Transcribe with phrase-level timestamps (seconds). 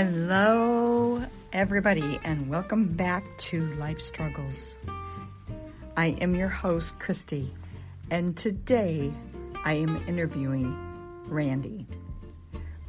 [0.00, 1.20] Hello,
[1.52, 4.78] everybody, and welcome back to Life Struggles.
[5.96, 7.52] I am your host, Christy,
[8.08, 9.12] and today
[9.64, 10.72] I am interviewing
[11.26, 11.84] Randy.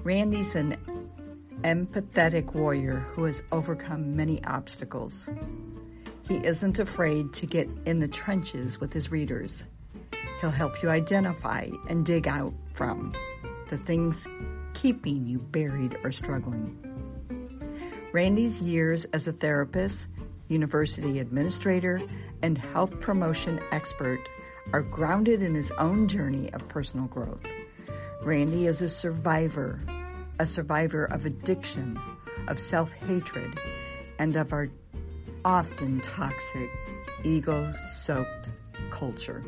[0.03, 0.77] Randy's an
[1.63, 5.27] empathetic warrior who has overcome many obstacles.
[6.27, 9.65] He isn't afraid to get in the trenches with his readers.
[10.41, 13.13] He'll help you identify and dig out from
[13.71, 14.27] the things
[14.75, 16.88] keeping you buried or struggling.
[18.11, 20.07] Randy's years as a therapist,
[20.47, 22.01] university administrator,
[22.41, 24.19] and health promotion expert
[24.73, 27.43] are grounded in his own journey of personal growth.
[28.23, 29.79] Randy is a survivor,
[30.39, 31.99] a survivor of addiction,
[32.47, 33.59] of self hatred,
[34.17, 34.69] and of our
[35.45, 36.69] often toxic,
[37.23, 37.71] ego
[38.03, 38.51] soaked
[38.89, 39.43] culture.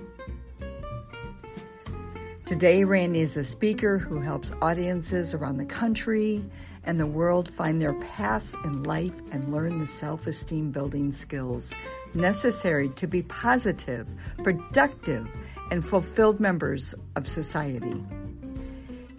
[2.45, 6.43] Today, Randy is a speaker who helps audiences around the country
[6.83, 11.71] and the world find their paths in life and learn the self esteem building skills
[12.13, 14.07] necessary to be positive,
[14.43, 15.27] productive,
[15.69, 18.03] and fulfilled members of society.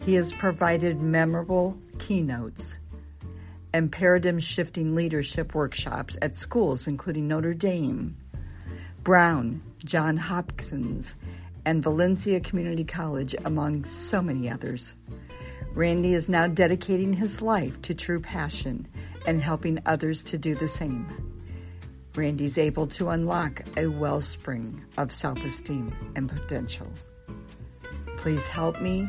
[0.01, 2.79] He has provided memorable keynotes
[3.73, 8.17] and paradigm shifting leadership workshops at schools including Notre Dame,
[9.03, 11.15] Brown, John Hopkins,
[11.65, 14.95] and Valencia Community College, among so many others.
[15.75, 18.87] Randy is now dedicating his life to true passion
[19.27, 21.07] and helping others to do the same.
[22.15, 26.93] Randy's able to unlock a wellspring of self-esteem and potential.
[28.19, 29.09] Please help me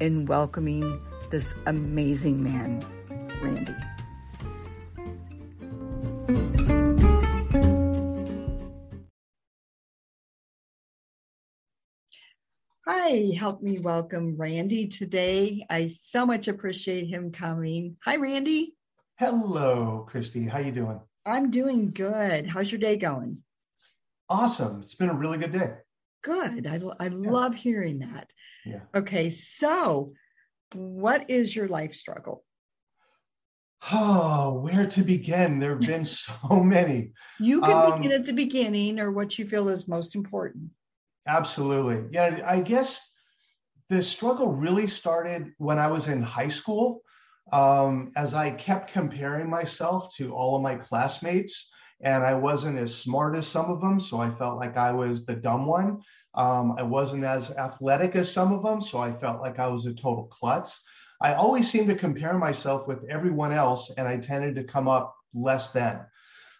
[0.00, 2.84] in welcoming this amazing man,
[3.42, 3.74] Randy.
[12.84, 15.64] Hi, help me welcome Randy today.
[15.70, 17.96] I so much appreciate him coming.
[18.04, 18.74] Hi, Randy.
[19.20, 20.46] Hello, Christy.
[20.46, 21.00] How you doing?
[21.24, 22.48] I'm doing good.
[22.48, 23.38] How's your day going?
[24.28, 24.80] Awesome.
[24.82, 25.74] It's been a really good day.
[26.24, 26.66] Good.
[26.66, 27.30] I, I yeah.
[27.30, 28.32] love hearing that.
[28.66, 28.80] Yeah.
[28.92, 29.30] Okay.
[29.30, 30.14] So,
[30.74, 32.42] what is your life struggle?
[33.92, 35.60] Oh, where to begin?
[35.60, 37.12] There have been so many.
[37.38, 40.70] You can um, begin at the beginning or what you feel is most important.
[41.26, 42.04] Absolutely.
[42.10, 43.08] Yeah, I guess
[43.88, 47.02] the struggle really started when I was in high school.
[47.52, 52.94] Um, as I kept comparing myself to all of my classmates, and I wasn't as
[52.94, 56.00] smart as some of them, so I felt like I was the dumb one.
[56.34, 59.86] Um, I wasn't as athletic as some of them, so I felt like I was
[59.86, 60.80] a total klutz.
[61.20, 65.14] I always seemed to compare myself with everyone else, and I tended to come up
[65.34, 66.00] less than.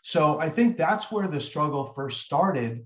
[0.03, 2.85] So I think that's where the struggle first started.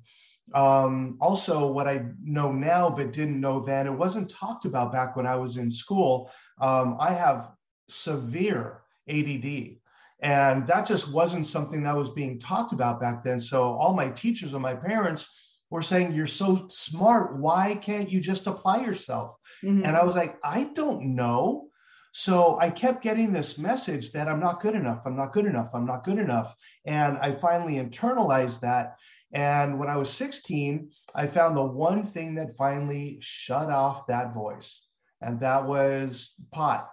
[0.54, 5.16] Um, also, what I know now but didn't know then, it wasn't talked about back
[5.16, 6.30] when I was in school.
[6.60, 7.50] Um, I have
[7.88, 9.76] severe ADD.
[10.20, 13.38] And that just wasn't something that was being talked about back then.
[13.38, 15.28] So all my teachers and my parents
[15.70, 17.38] were saying, You're so smart.
[17.38, 19.36] Why can't you just apply yourself?
[19.64, 19.84] Mm-hmm.
[19.84, 21.68] And I was like, I don't know.
[22.12, 25.02] So I kept getting this message that I'm not good enough.
[25.04, 25.68] I'm not good enough.
[25.74, 26.54] I'm not good enough.
[26.86, 28.96] And I finally internalized that.
[29.36, 34.32] And when I was 16, I found the one thing that finally shut off that
[34.32, 34.80] voice,
[35.20, 36.88] and that was pot.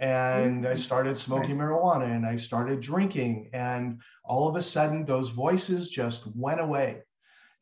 [0.00, 0.78] And I mm-hmm.
[0.78, 3.50] started smoking marijuana and I started drinking.
[3.52, 7.02] And all of a sudden, those voices just went away.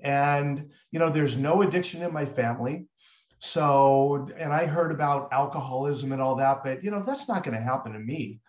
[0.01, 2.87] And, you know, there's no addiction in my family.
[3.41, 7.57] So, and I heard about alcoholism and all that, but, you know, that's not going
[7.57, 8.41] to happen to me.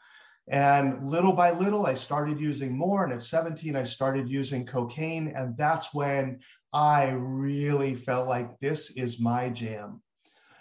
[0.48, 3.04] And little by little, I started using more.
[3.04, 5.34] And at 17, I started using cocaine.
[5.36, 6.40] And that's when
[6.74, 10.02] I really felt like this is my jam.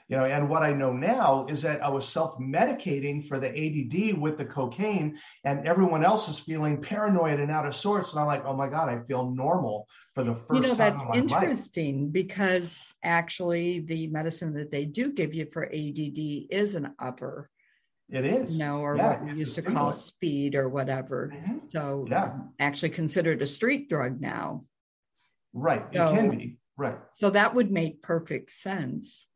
[0.09, 4.19] You know, and what I know now is that I was self-medicating for the ADD
[4.21, 8.13] with the cocaine, and everyone else is feeling paranoid and out of sorts.
[8.13, 10.63] And I'm like, oh my God, I feel normal for the first time.
[10.63, 12.13] You know, that's interesting life.
[12.13, 17.49] because actually the medicine that they do give you for ADD is an upper
[18.11, 18.53] it is.
[18.53, 21.33] You know, or yeah, what we used to call speed or whatever.
[21.35, 21.59] Mm-hmm.
[21.69, 22.33] So yeah.
[22.59, 24.65] actually considered a street drug now.
[25.53, 25.85] Right.
[25.95, 26.59] So, it can be.
[26.77, 26.99] Right.
[27.19, 29.27] So that would make perfect sense.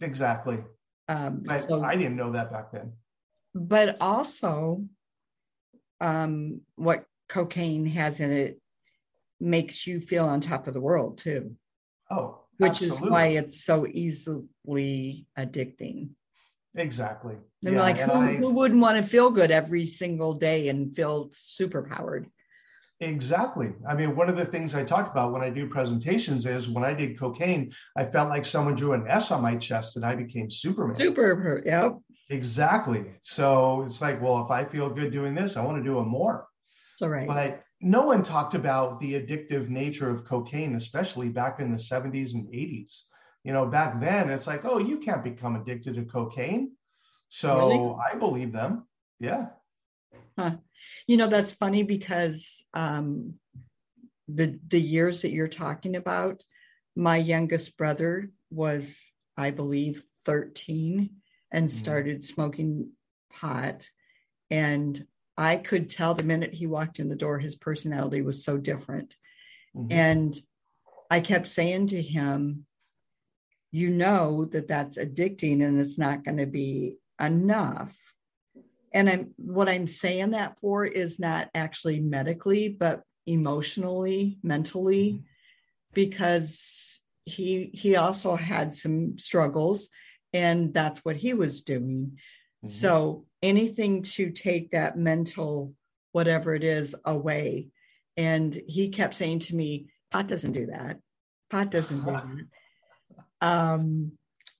[0.00, 0.58] Exactly.
[1.08, 2.92] Um, I, so, I didn't know that back then.
[3.54, 4.84] But also,
[6.00, 8.60] um, what cocaine has in it
[9.40, 11.56] makes you feel on top of the world too.
[12.10, 13.06] Oh, which absolutely.
[13.06, 16.10] is why it's so easily addicting.
[16.74, 17.36] Exactly.
[17.64, 20.94] And yeah, like, who, I, who wouldn't want to feel good every single day and
[20.94, 22.28] feel super powered?
[23.00, 23.72] Exactly.
[23.88, 26.84] I mean, one of the things I talk about when I do presentations is when
[26.84, 30.14] I did cocaine, I felt like someone drew an S on my chest and I
[30.14, 31.00] became Superman.
[31.00, 31.62] Super.
[31.64, 31.98] Yep.
[32.28, 33.06] Exactly.
[33.22, 36.04] So it's like, well, if I feel good doing this, I want to do it
[36.04, 36.46] more.
[36.94, 37.26] So right.
[37.26, 42.34] But no one talked about the addictive nature of cocaine, especially back in the 70s
[42.34, 43.04] and 80s.
[43.44, 46.72] You know, back then it's like, oh, you can't become addicted to cocaine.
[47.28, 47.96] So really?
[48.12, 48.86] I believe them.
[49.18, 49.46] Yeah.
[50.38, 50.56] Huh.
[51.06, 53.34] You know, that's funny because um,
[54.28, 56.42] the the years that you're talking about,
[56.96, 61.10] my youngest brother was, I believe, 13
[61.52, 61.76] and mm-hmm.
[61.76, 62.90] started smoking
[63.32, 63.88] pot.
[64.50, 65.06] And
[65.36, 69.16] I could tell the minute he walked in the door, his personality was so different.
[69.76, 69.92] Mm-hmm.
[69.92, 70.36] And
[71.10, 72.66] I kept saying to him,
[73.72, 77.96] You know that that's addicting and it's not going to be enough.
[78.92, 85.22] And i'm what i'm saying that for is not actually medically but emotionally mentally mm-hmm.
[85.92, 89.88] because he he also had some struggles
[90.32, 92.18] and that's what he was doing.
[92.64, 92.68] Mm-hmm.
[92.68, 95.72] so anything to take that mental
[96.12, 97.68] whatever it is away.
[98.16, 100.98] And he kept saying to me pot doesn't do that.
[101.48, 102.26] Pot doesn't do that
[103.40, 104.12] um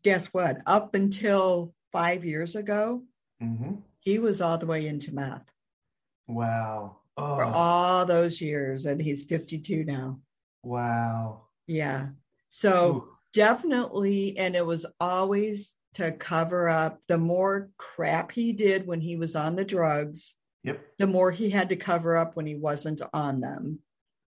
[0.03, 3.03] guess what up until five years ago
[3.43, 5.44] mm-hmm he was all the way into meth.
[6.27, 6.97] Wow.
[7.17, 7.37] Oh.
[7.37, 8.87] For all those years.
[8.87, 10.19] And he's 52 now.
[10.62, 11.43] Wow.
[11.67, 12.09] Yeah.
[12.49, 13.09] So Ooh.
[13.32, 19.17] definitely, and it was always to cover up the more crap he did when he
[19.17, 20.35] was on the drugs.
[20.65, 20.81] Yep.
[20.99, 23.81] The more he had to cover up when he wasn't on them.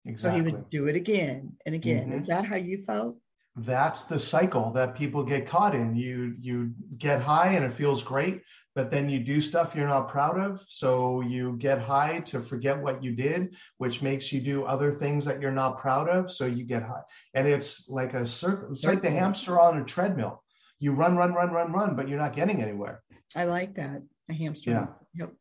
[0.06, 0.40] Exactly.
[0.40, 2.10] So he would do it again and again.
[2.10, 2.20] Mm-hmm.
[2.20, 3.18] Is that how you felt?
[3.58, 5.96] That's the cycle that people get caught in.
[5.96, 8.42] You you get high and it feels great
[8.78, 10.64] but then you do stuff you're not proud of.
[10.70, 15.26] So you get high to forget what you did, which makes you do other things
[15.26, 16.32] that you're not proud of.
[16.32, 17.02] So you get high.
[17.34, 20.44] And it's like a circle, it's like the hamster on a treadmill.
[20.78, 23.02] You run, run, run, run, run, but you're not getting anywhere.
[23.36, 24.04] I like that.
[24.30, 24.70] A hamster.
[24.70, 24.86] Yeah.
[25.16, 25.34] Yep.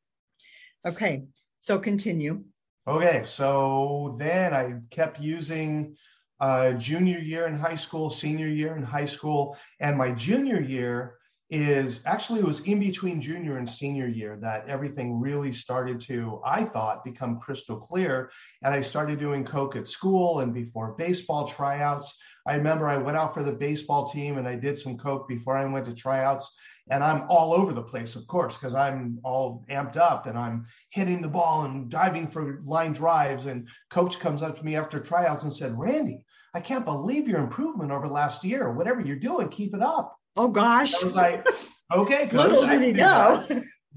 [0.87, 1.25] Okay.
[1.61, 2.43] So continue.
[2.89, 3.25] Okay.
[3.27, 5.95] So then I kept using
[6.41, 11.17] uh, junior year in high school, senior year in high school, and my junior year
[11.49, 16.41] is actually it was in between junior and senior year that everything really started to
[16.45, 18.31] i thought become crystal clear
[18.65, 22.17] and i started doing coke at school and before baseball tryouts.
[22.47, 25.57] I remember i went out for the baseball team and i did some coke before
[25.57, 26.53] i went to tryouts
[26.91, 30.65] and i'm all over the place of course because i'm all amped up and i'm
[30.91, 34.99] hitting the ball and diving for line drives and coach comes up to me after
[34.99, 36.23] tryouts and said randy
[36.57, 40.49] i can't believe your improvement over last year whatever you're doing keep it up Oh
[40.49, 40.95] gosh.
[41.03, 41.49] I was like,
[41.95, 42.53] okay, good.
[42.53, 43.45] Little did he know.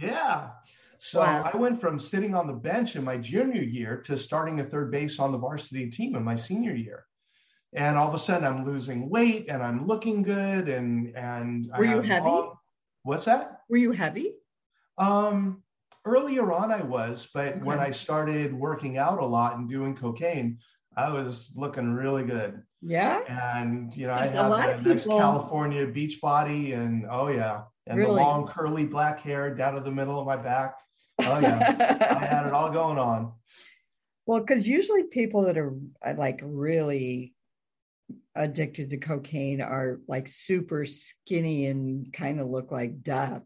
[0.01, 0.51] Yeah.
[0.99, 1.49] So wow.
[1.53, 4.91] I went from sitting on the bench in my junior year to starting a third
[4.91, 7.05] base on the varsity team in my senior year.
[7.73, 11.83] And all of a sudden I'm losing weight and I'm looking good and and were
[11.83, 12.31] you heavy?
[13.03, 13.59] What's that?
[13.69, 14.33] Were you heavy?
[14.97, 15.63] Um
[16.05, 17.59] earlier on I was, but okay.
[17.61, 20.59] when I started working out a lot and doing cocaine,
[20.99, 22.61] I was looking really good.
[22.81, 23.21] Yeah.
[23.27, 27.63] And you know, I have a, nice California beach body and oh yeah.
[27.87, 28.15] And really?
[28.15, 30.75] the long curly black hair down to the middle of my back.
[31.21, 32.17] Oh yeah.
[32.21, 33.33] I had it all going on.
[34.25, 35.73] Well, because usually people that are
[36.05, 37.33] uh, like really
[38.35, 43.43] addicted to cocaine are like super skinny and kind of look like death.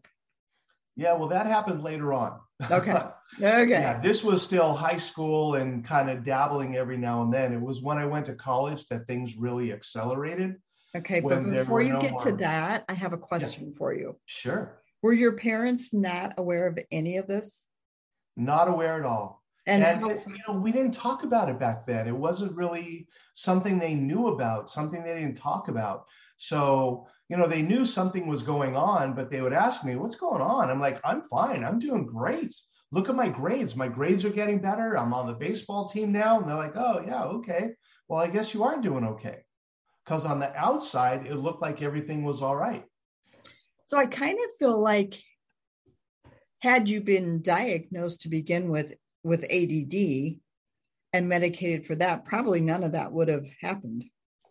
[0.96, 2.38] Yeah, well, that happened later on.
[2.70, 2.92] Okay.
[3.42, 3.68] okay.
[3.68, 7.52] Yeah, this was still high school and kind of dabbling every now and then.
[7.52, 10.56] It was when I went to college that things really accelerated.
[10.96, 13.76] Okay, but before you no get to that, I have a question yeah.
[13.76, 14.16] for you.
[14.26, 14.80] Sure.
[15.02, 17.66] Were your parents not aware of any of this?
[18.36, 19.42] Not aware at all.
[19.66, 22.06] And, and how- you know, we didn't talk about it back then.
[22.06, 26.04] It wasn't really something they knew about, something they didn't talk about.
[26.36, 30.16] So you know, they knew something was going on, but they would ask me, what's
[30.16, 30.70] going on?
[30.70, 31.64] I'm like, I'm fine.
[31.64, 32.54] I'm doing great.
[32.92, 33.74] Look at my grades.
[33.74, 34.96] My grades are getting better.
[34.98, 36.38] I'm on the baseball team now.
[36.38, 37.70] And they're like, oh, yeah, okay.
[38.08, 39.38] Well, I guess you are doing okay.
[40.04, 42.84] Because on the outside, it looked like everything was all right.
[43.86, 45.14] So I kind of feel like
[46.60, 50.36] had you been diagnosed to begin with with ADD
[51.14, 54.04] and medicated for that, probably none of that would have happened.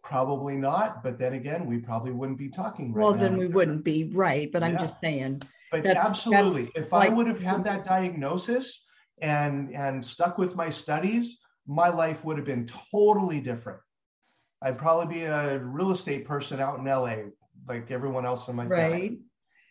[0.03, 3.21] Probably not, but then again, we probably wouldn't be talking right well, now.
[3.21, 4.51] then we wouldn't be right.
[4.51, 5.41] But I'm just saying.
[5.71, 8.83] But that's, absolutely, that's if like, I would have had that diagnosis
[9.21, 13.79] and and stuck with my studies, my life would have been totally different.
[14.61, 17.29] I'd probably be a real estate person out in LA,
[17.67, 18.91] like everyone else in my right.
[18.91, 19.19] Family.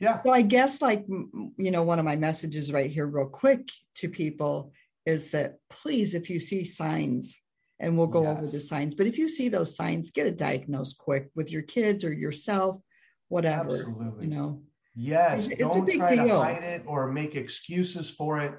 [0.00, 0.22] Yeah.
[0.22, 4.08] So I guess like you know one of my messages right here, real quick to
[4.08, 4.72] people
[5.04, 7.38] is that please, if you see signs,
[7.82, 8.38] and we'll go yes.
[8.38, 11.62] over the signs, but if you see those signs, get it diagnosed quick with your
[11.62, 12.78] kids or yourself,
[13.28, 13.74] whatever.
[13.74, 14.26] Absolutely.
[14.26, 14.62] You know.
[14.94, 16.26] Yes, it's, don't it's try deal.
[16.26, 18.54] to hide it or make excuses for it.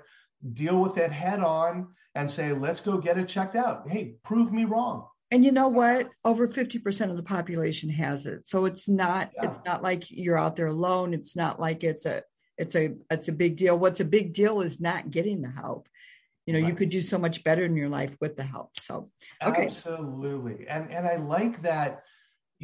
[0.53, 3.87] Deal with it head on and say, let's go get it checked out.
[3.87, 5.07] Hey, prove me wrong.
[5.31, 6.09] And you know what?
[6.25, 8.47] Over 50% of the population has it.
[8.47, 9.45] So it's not yeah.
[9.45, 11.13] it's not like you're out there alone.
[11.13, 12.23] It's not like it's a
[12.57, 13.79] it's a it's a big deal.
[13.79, 15.87] What's a big deal is not getting the help.
[16.45, 16.67] You know, right.
[16.67, 18.71] you could do so much better in your life with the help.
[18.79, 19.09] So
[19.41, 19.65] okay.
[19.65, 20.67] Absolutely.
[20.67, 22.03] And and I like that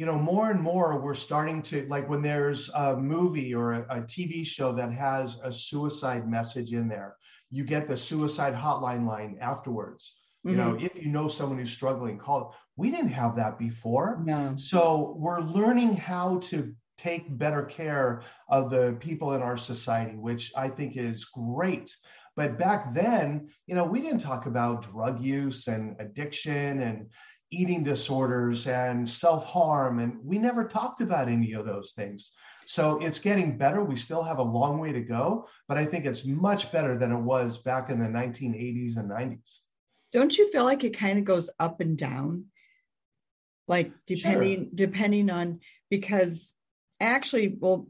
[0.00, 3.80] you know, more and more we're starting to like when there's a movie or a,
[3.90, 7.16] a, TV show that has a suicide message in there,
[7.50, 10.16] you get the suicide hotline line afterwards.
[10.42, 10.86] You know, mm-hmm.
[10.86, 12.40] if you know someone who's struggling, call.
[12.40, 12.56] it.
[12.76, 14.22] We didn't have that before.
[14.24, 14.54] No.
[14.56, 20.50] So we're learning how to take better care of the people in our society, which
[20.56, 21.94] I think is great.
[22.36, 27.10] But back then, you know, we didn't talk about drug use and addiction and
[27.50, 29.98] eating disorders and self harm.
[29.98, 32.32] And we never talked about any of those things.
[32.66, 33.82] So it's getting better.
[33.82, 37.10] We still have a long way to go, but I think it's much better than
[37.10, 39.58] it was back in the 1980s and 90s.
[40.12, 42.46] Don't you feel like it kind of goes up and down?
[43.66, 44.68] Like depending sure.
[44.74, 45.60] depending on
[45.90, 46.52] because
[47.00, 47.88] actually, well,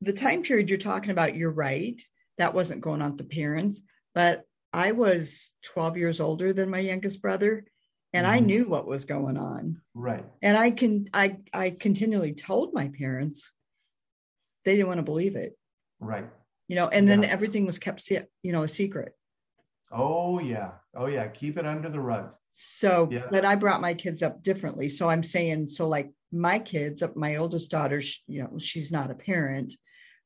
[0.00, 2.00] the time period you're talking about, you're right.
[2.38, 3.80] That wasn't going on with the parents,
[4.14, 7.64] but I was 12 years older than my youngest brother
[8.12, 8.36] and mm-hmm.
[8.36, 9.80] I knew what was going on.
[9.94, 10.24] Right.
[10.42, 13.52] And I can I I continually told my parents
[14.64, 15.56] they didn't want to believe it.
[16.00, 16.28] Right.
[16.68, 17.16] You know, and yeah.
[17.16, 19.12] then everything was kept you know a secret.
[19.90, 20.72] Oh yeah.
[20.94, 22.34] Oh yeah, keep it under the rug.
[22.52, 23.26] So, yeah.
[23.30, 24.88] but I brought my kids up differently.
[24.88, 29.14] So I'm saying so like my kids, my oldest daughter, you know, she's not a
[29.14, 29.74] parent,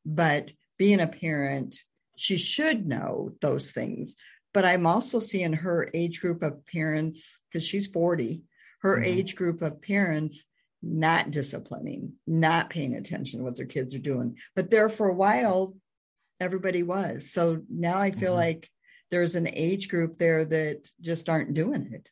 [0.07, 1.77] but being a parent,
[2.17, 4.15] she should know those things
[4.53, 8.43] but I'm also seeing her age group of parents because she's 40,
[8.83, 9.05] her mm-hmm.
[9.05, 10.45] age group of parents
[10.83, 14.37] not disciplining, not paying attention to what their kids are doing.
[14.55, 15.77] But there for a while,
[16.41, 17.33] everybody was.
[17.33, 18.41] So now I feel mm-hmm.
[18.41, 18.71] like
[19.11, 22.11] there's an age group there that just aren't doing it.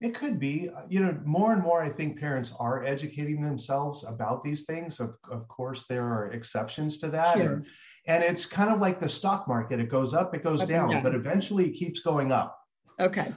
[0.00, 4.42] It could be, you know, more and more, I think parents are educating themselves about
[4.42, 4.98] these things.
[5.00, 7.36] Of, of course, there are exceptions to that.
[7.36, 7.52] Sure.
[7.54, 7.66] And,
[8.06, 9.80] and it's kind of like the stock market.
[9.80, 11.00] It goes up it goes okay, down yeah.
[11.00, 12.58] but eventually it keeps going up.
[13.00, 13.32] Okay.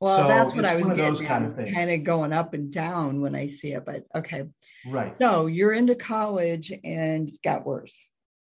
[0.00, 3.22] Well so that's what i was getting kind of, kind of going up and down
[3.22, 4.44] when i see it but okay.
[4.86, 5.14] Right.
[5.20, 8.06] So you're into college and it got worse.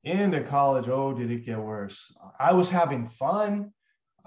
[0.04, 2.12] Into college oh did it get worse?
[2.38, 3.72] I was having fun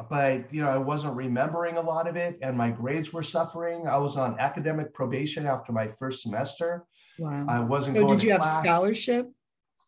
[0.09, 3.87] but you know i wasn't remembering a lot of it and my grades were suffering.
[3.87, 6.85] I was on academic probation after my first semester.
[7.19, 7.45] Wow.
[7.47, 8.63] I wasn't so going did you have class.
[8.63, 9.29] scholarship?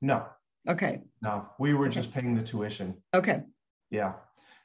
[0.01, 0.25] No
[0.67, 1.01] Okay.
[1.23, 1.95] No, we were okay.
[1.95, 2.95] just paying the tuition.
[3.13, 3.41] Okay.
[3.89, 4.13] Yeah.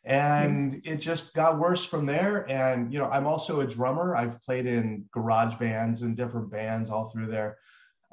[0.05, 0.93] And mm-hmm.
[0.93, 2.51] it just got worse from there.
[2.51, 4.17] And, you know, I'm also a drummer.
[4.17, 7.59] I've played in garage bands and different bands all through there,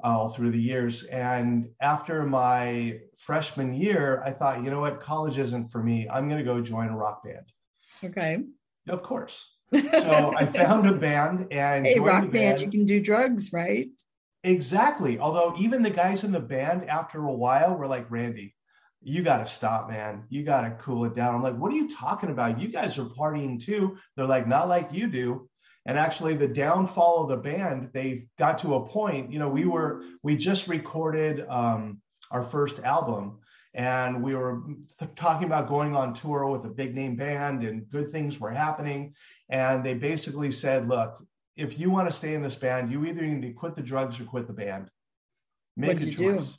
[0.02, 1.04] all through the years.
[1.04, 6.08] And after my freshman year, I thought, you know what, college isn't for me.
[6.10, 7.46] I'm going to go join a rock band.
[8.04, 8.42] Okay.
[8.88, 9.52] Of course.
[9.72, 12.32] So I found a band and hey, rock band.
[12.32, 12.60] band.
[12.60, 13.88] You can do drugs, right?
[14.46, 15.18] Exactly.
[15.18, 18.54] Although even the guys in the band, after a while, were like, Randy,
[19.02, 20.24] you got to stop, man.
[20.28, 21.34] You got to cool it down.
[21.34, 22.60] I'm like, what are you talking about?
[22.60, 23.98] You guys are partying too.
[24.14, 25.48] They're like, not like you do.
[25.84, 29.32] And actually, the downfall of the band, they got to a point.
[29.32, 32.00] You know, we were we just recorded um,
[32.30, 33.38] our first album,
[33.74, 34.62] and we were
[35.00, 38.50] th- talking about going on tour with a big name band, and good things were
[38.50, 39.12] happening.
[39.50, 41.24] And they basically said, look,
[41.56, 44.20] if you want to stay in this band, you either need to quit the drugs
[44.20, 44.90] or quit the band.
[45.76, 46.48] Make a choice.
[46.48, 46.58] Do?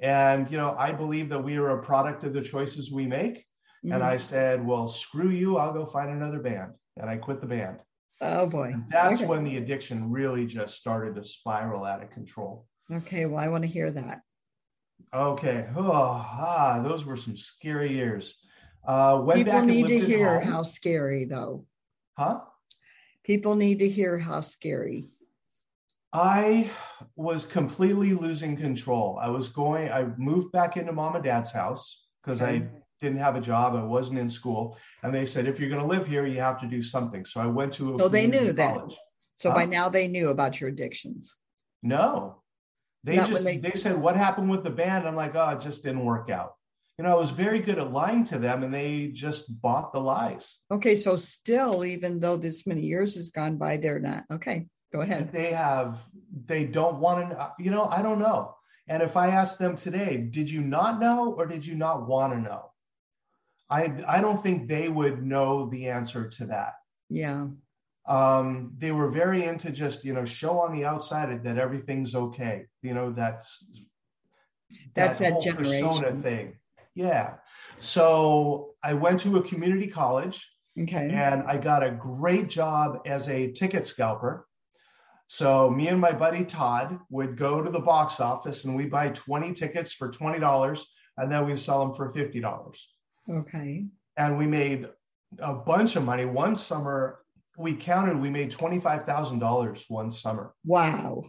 [0.00, 3.38] And you know, I believe that we are a product of the choices we make.
[3.84, 3.92] Mm-hmm.
[3.92, 6.72] And I said, well, screw you, I'll go find another band.
[6.96, 7.78] And I quit the band.
[8.20, 8.72] Oh boy.
[8.72, 9.26] And that's okay.
[9.26, 12.66] when the addiction really just started to spiral out of control.
[12.92, 14.20] Okay, well, I want to hear that.
[15.12, 15.66] Okay.
[15.76, 18.34] Oh, ah, those were some scary years.
[18.86, 20.52] Uh, went People back need to hear home.
[20.52, 21.64] how scary, though.
[22.18, 22.40] Huh?
[23.24, 25.06] People need to hear how scary.
[26.12, 26.70] I
[27.16, 29.18] was completely losing control.
[29.20, 32.56] I was going, I moved back into mom and dad's house because okay.
[32.56, 32.68] I
[33.00, 33.74] didn't have a job.
[33.74, 34.76] I wasn't in school.
[35.02, 37.24] And they said, if you're going to live here, you have to do something.
[37.24, 38.90] So I went to a So they knew college.
[38.90, 38.98] that.
[39.36, 39.56] So huh?
[39.56, 41.34] by now they knew about your addictions.
[41.82, 42.42] No.
[43.02, 43.56] They Not just, they...
[43.56, 45.08] they said, what happened with the band?
[45.08, 46.54] I'm like, oh, it just didn't work out
[46.98, 50.00] you know, I was very good at lying to them and they just bought the
[50.00, 50.54] lies.
[50.70, 50.94] Okay.
[50.94, 54.24] So still, even though this many years has gone by, they're not.
[54.30, 54.66] Okay.
[54.92, 55.32] Go ahead.
[55.32, 56.06] They have,
[56.46, 58.54] they don't want to, you know, I don't know.
[58.86, 62.32] And if I ask them today, did you not know or did you not want
[62.32, 62.70] to know?
[63.70, 66.74] I I don't think they would know the answer to that.
[67.08, 67.48] Yeah.
[68.06, 72.66] Um, they were very into just you know show on the outside that everything's okay.
[72.82, 73.64] You know that's
[74.94, 75.88] that's that, whole generation.
[75.88, 76.56] persona thing.
[76.94, 77.34] Yeah.
[77.80, 80.46] So I went to a community college
[80.80, 81.10] Okay.
[81.12, 84.46] and I got a great job as a ticket scalper.
[85.26, 89.08] So me and my buddy Todd would go to the box office and we buy
[89.10, 90.84] 20 tickets for $20
[91.16, 92.78] and then we sell them for $50.
[93.30, 93.86] Okay.
[94.16, 94.88] And we made
[95.38, 96.26] a bunch of money.
[96.26, 97.20] One summer,
[97.56, 100.54] we counted, we made $25,000 one summer.
[100.64, 101.24] Wow.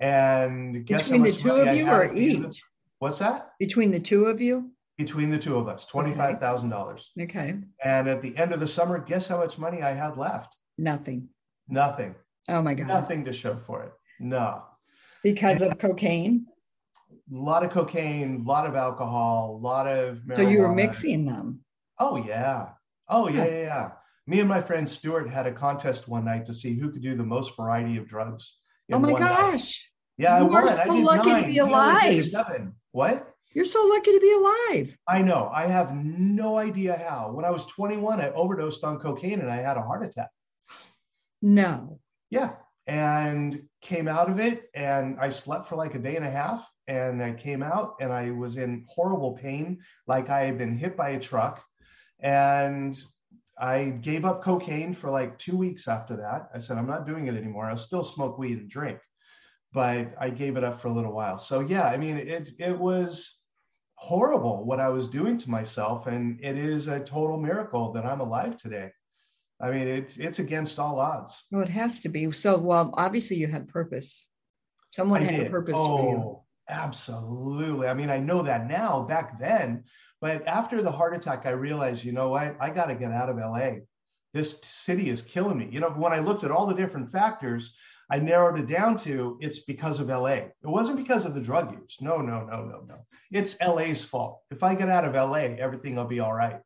[0.00, 2.62] And guess Between how the two money of I you had or each?
[2.98, 3.50] What's that?
[3.58, 4.72] Between the two of you?
[5.00, 7.02] Between the two of us, $25,000.
[7.22, 7.54] Okay.
[7.82, 10.54] And at the end of the summer, guess how much money I had left?
[10.76, 11.26] Nothing.
[11.70, 12.14] Nothing.
[12.50, 12.86] Oh my God.
[12.86, 13.92] Nothing to show for it.
[14.20, 14.62] No.
[15.24, 16.44] Because of cocaine.
[17.10, 20.36] A lot of cocaine, a lot of alcohol, a lot of marijuana.
[20.36, 21.60] So you were mixing them.
[21.98, 22.68] Oh yeah.
[23.08, 23.90] Oh yeah, yeah, yeah.
[24.26, 27.14] Me and my friend Stuart had a contest one night to see who could do
[27.14, 28.56] the most variety of drugs.
[28.92, 29.52] Oh in Oh my one night.
[29.52, 29.90] gosh.
[30.18, 30.68] Yeah, I You are won.
[30.68, 32.24] I did lucky to be He only did alive.
[32.26, 32.74] Seven.
[32.92, 33.29] What?
[33.52, 34.96] You're so lucky to be alive.
[35.08, 35.50] I know.
[35.52, 37.32] I have no idea how.
[37.32, 40.30] When I was 21, I overdosed on cocaine and I had a heart attack.
[41.42, 41.98] No.
[42.30, 42.54] Yeah.
[42.86, 46.68] And came out of it and I slept for like a day and a half.
[46.86, 50.96] And I came out and I was in horrible pain, like I had been hit
[50.96, 51.62] by a truck.
[52.20, 53.00] And
[53.58, 56.50] I gave up cocaine for like two weeks after that.
[56.54, 57.66] I said, I'm not doing it anymore.
[57.66, 58.98] I'll still smoke weed and drink,
[59.72, 61.38] but I gave it up for a little while.
[61.38, 63.39] So yeah, I mean, it it was
[64.00, 66.06] horrible what I was doing to myself.
[66.06, 68.90] And it is a total miracle that I'm alive today.
[69.60, 71.44] I mean, it's it's against all odds.
[71.50, 72.32] Well, it has to be.
[72.32, 74.26] So, well, obviously you had purpose.
[74.92, 76.16] Someone I had a purpose oh, for you.
[76.16, 77.86] Oh, absolutely.
[77.88, 79.02] I mean, I know that now.
[79.02, 79.84] Back then,
[80.22, 82.56] but after the heart attack, I realized, you know what?
[82.58, 83.80] I got to get out of LA.
[84.32, 85.68] This city is killing me.
[85.70, 87.74] You know, when I looked at all the different factors,
[88.10, 90.34] I narrowed it down to it's because of LA.
[90.34, 91.98] It wasn't because of the drug use.
[92.00, 93.06] No, no, no, no, no.
[93.30, 94.42] It's LA's fault.
[94.50, 96.60] If I get out of LA, everything will be all right.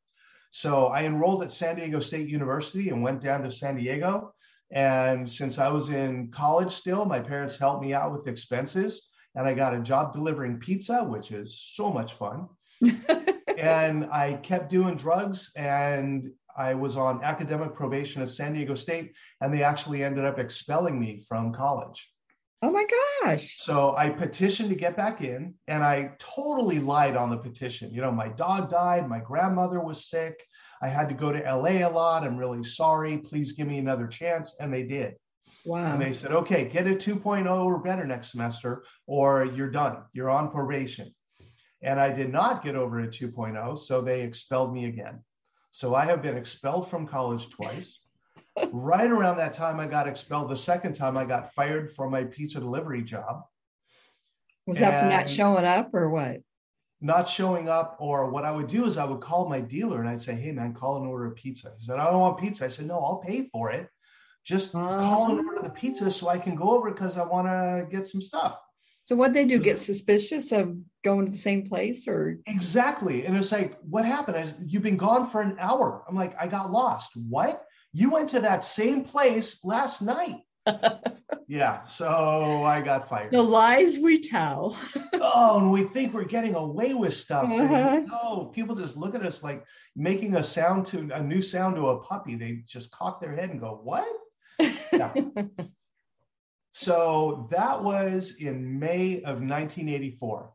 [0.53, 4.33] So I enrolled at San Diego State University and went down to San Diego.
[4.71, 9.03] And since I was in college still, my parents helped me out with expenses.
[9.35, 12.49] And I got a job delivering pizza, which is so much fun.
[13.59, 19.12] and I kept doing drugs and I was on academic probation at San Diego State,
[19.40, 22.11] and they actually ended up expelling me from college.
[22.62, 22.87] oh my
[23.23, 23.59] gosh.
[23.61, 27.93] So I petitioned to get back in, and I totally lied on the petition.
[27.93, 30.45] You know, my dog died, my grandmother was sick,
[30.85, 32.25] I had to go to LA a lot.
[32.25, 33.17] I'm really sorry.
[33.17, 34.55] Please give me another chance.
[34.61, 35.14] And they did.
[35.64, 35.95] Wow.
[35.95, 40.03] And they said, okay, get a 2.0 or better next semester, or you're done.
[40.12, 41.14] You're on probation.
[41.83, 45.23] And I did not get over a 2.0, so they expelled me again.
[45.75, 47.99] So I have been expelled from college twice.
[48.71, 52.23] right around that time, I got expelled the second time, I got fired from my
[52.23, 53.43] pizza delivery job,
[54.69, 56.43] Was that for not showing up or what?
[57.01, 57.97] not showing up.
[57.99, 60.53] Or what I would do is I would call my dealer and I'd say, hey,
[60.53, 61.73] man, call and order a pizza.
[61.77, 62.67] He said, I don't want pizza.
[62.67, 63.89] I said, no, I'll pay for it.
[64.45, 65.45] Just call and Oh.
[65.45, 68.61] order the pizza so I can go over because I want to get some stuff.
[69.05, 69.59] So what they do?
[69.59, 72.38] Get suspicious of going to the same place or?
[72.47, 73.27] Exactly.
[73.27, 74.37] And it's like, what happened?
[74.38, 76.05] I said, You've been gone for an hour.
[76.09, 77.12] I'm like, I got lost.
[77.14, 77.64] What?
[77.93, 80.37] You went to that same place last night.
[81.47, 81.85] yeah.
[81.85, 82.09] So
[82.64, 83.31] I got fired.
[83.31, 84.77] The lies we tell.
[85.14, 87.45] oh, and we think we're getting away with stuff.
[87.45, 88.01] Uh-huh.
[88.07, 89.64] No, people just look at us like
[89.95, 92.37] making a sound to a new sound to a puppy.
[92.37, 94.09] They just cock their head and go, What?
[94.93, 95.12] Yeah.
[96.77, 100.51] So that was in May of 1984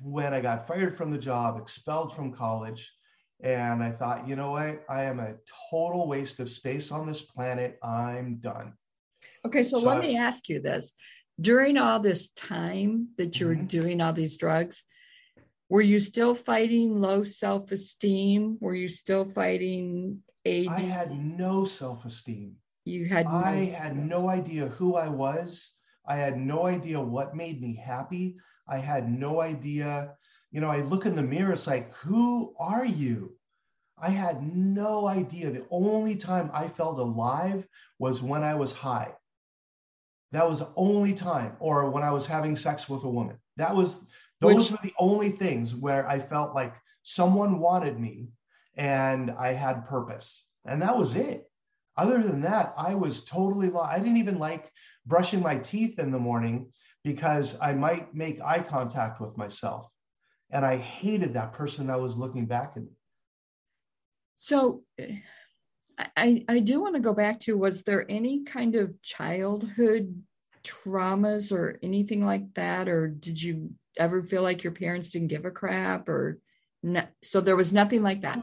[0.00, 2.90] when I got fired from the job, expelled from college.
[3.40, 4.84] And I thought, you know what?
[4.88, 5.34] I am a
[5.70, 7.78] total waste of space on this planet.
[7.82, 8.72] I'm done.
[9.44, 10.94] Okay, so, So let I- me ask you this.
[11.38, 13.68] During all this time that you were Mhm.
[13.68, 14.82] doing all these drugs,
[15.68, 18.56] were you still fighting low self esteem?
[18.60, 20.68] Were you still fighting age?
[20.68, 22.56] I had no self esteem.
[22.88, 25.74] You had no- I had no idea who I was.
[26.06, 28.36] I had no idea what made me happy.
[28.66, 30.14] I had no idea.
[30.50, 33.36] You know, I look in the mirror, it's like, who are you?
[33.98, 35.50] I had no idea.
[35.50, 37.66] The only time I felt alive
[37.98, 39.12] was when I was high.
[40.32, 43.38] That was the only time, or when I was having sex with a woman.
[43.56, 43.96] That was,
[44.40, 48.28] those Which- were the only things where I felt like someone wanted me
[48.76, 50.44] and I had purpose.
[50.64, 51.47] And that was it.
[51.98, 53.92] Other than that, I was totally lost.
[53.92, 54.70] I didn't even like
[55.04, 59.90] brushing my teeth in the morning because I might make eye contact with myself.
[60.50, 62.92] And I hated that person that was looking back at me.
[64.36, 64.84] So
[66.16, 70.22] I, I do want to go back to was there any kind of childhood
[70.62, 72.88] traumas or anything like that?
[72.88, 76.38] Or did you ever feel like your parents didn't give a crap or
[76.84, 78.40] no, so there was nothing like that?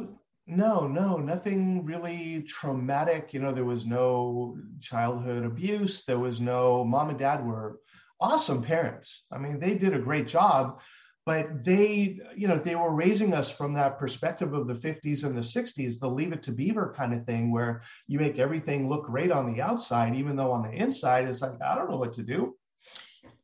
[0.48, 3.34] No, no, nothing really traumatic.
[3.34, 6.04] You know, there was no childhood abuse.
[6.06, 7.80] There was no mom and dad were
[8.20, 9.24] awesome parents.
[9.32, 10.80] I mean, they did a great job
[11.26, 15.38] but they you know they were raising us from that perspective of the 50s and
[15.38, 19.06] the 60s the leave it to beaver kind of thing where you make everything look
[19.06, 22.14] great on the outside even though on the inside it's like i don't know what
[22.14, 22.56] to do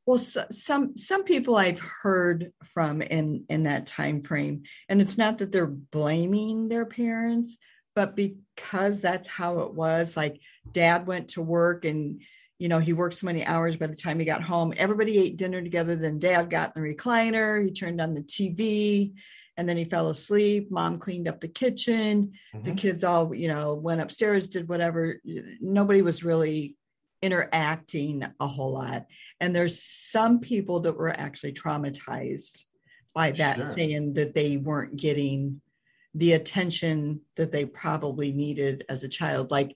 [0.05, 5.17] well so, some some people i've heard from in in that time frame and it's
[5.17, 7.57] not that they're blaming their parents
[7.95, 10.39] but because that's how it was like
[10.71, 12.21] dad went to work and
[12.61, 14.71] you know, he worked so many hours by the time he got home.
[14.77, 15.95] Everybody ate dinner together.
[15.95, 17.65] Then dad got in the recliner.
[17.65, 19.13] He turned on the TV
[19.57, 20.69] and then he fell asleep.
[20.69, 22.33] Mom cleaned up the kitchen.
[22.53, 22.63] Mm-hmm.
[22.63, 25.19] The kids all, you know, went upstairs, did whatever.
[25.59, 26.77] Nobody was really
[27.21, 29.05] interacting a whole lot.
[29.39, 32.65] And there's some people that were actually traumatized
[33.13, 33.73] by that, sure.
[33.73, 35.61] saying that they weren't getting
[36.15, 39.51] the attention that they probably needed as a child.
[39.51, 39.75] Like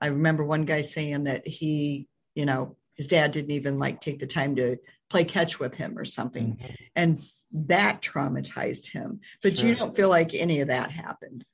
[0.00, 4.18] I remember one guy saying that he you know his dad didn't even like take
[4.18, 4.76] the time to
[5.08, 6.72] play catch with him or something mm-hmm.
[6.96, 7.16] and
[7.52, 9.68] that traumatized him but sure.
[9.68, 11.44] you don't feel like any of that happened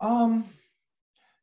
[0.00, 0.44] um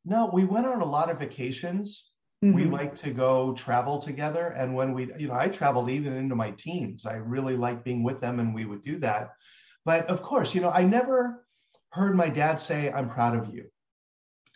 [0.06, 2.11] no we went on a lot of vacations
[2.44, 2.56] mm-hmm.
[2.56, 6.36] we like to go travel together and when we you know i traveled even into
[6.36, 7.06] my teens.
[7.06, 9.32] I really like being with them and we would do that.
[9.86, 11.46] But of course you know i never
[11.92, 13.66] heard my dad say i'm proud of you.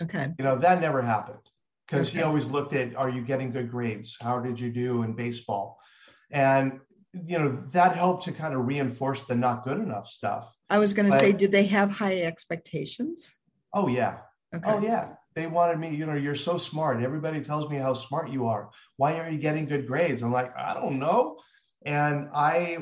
[0.01, 0.31] Okay.
[0.37, 1.45] You know that never happened
[1.87, 2.19] because okay.
[2.19, 4.17] he always looked at are you getting good grades?
[4.21, 5.79] How did you do in baseball?
[6.31, 6.79] And
[7.13, 10.53] you know that helped to kind of reinforce the not good enough stuff.
[10.69, 13.35] I was going to say did they have high expectations?
[13.73, 14.17] Oh yeah.
[14.53, 14.71] Okay.
[14.71, 18.29] oh yeah they wanted me you know you're so smart everybody tells me how smart
[18.29, 21.37] you are why aren't you getting good grades i'm like i don't know
[21.85, 22.77] and i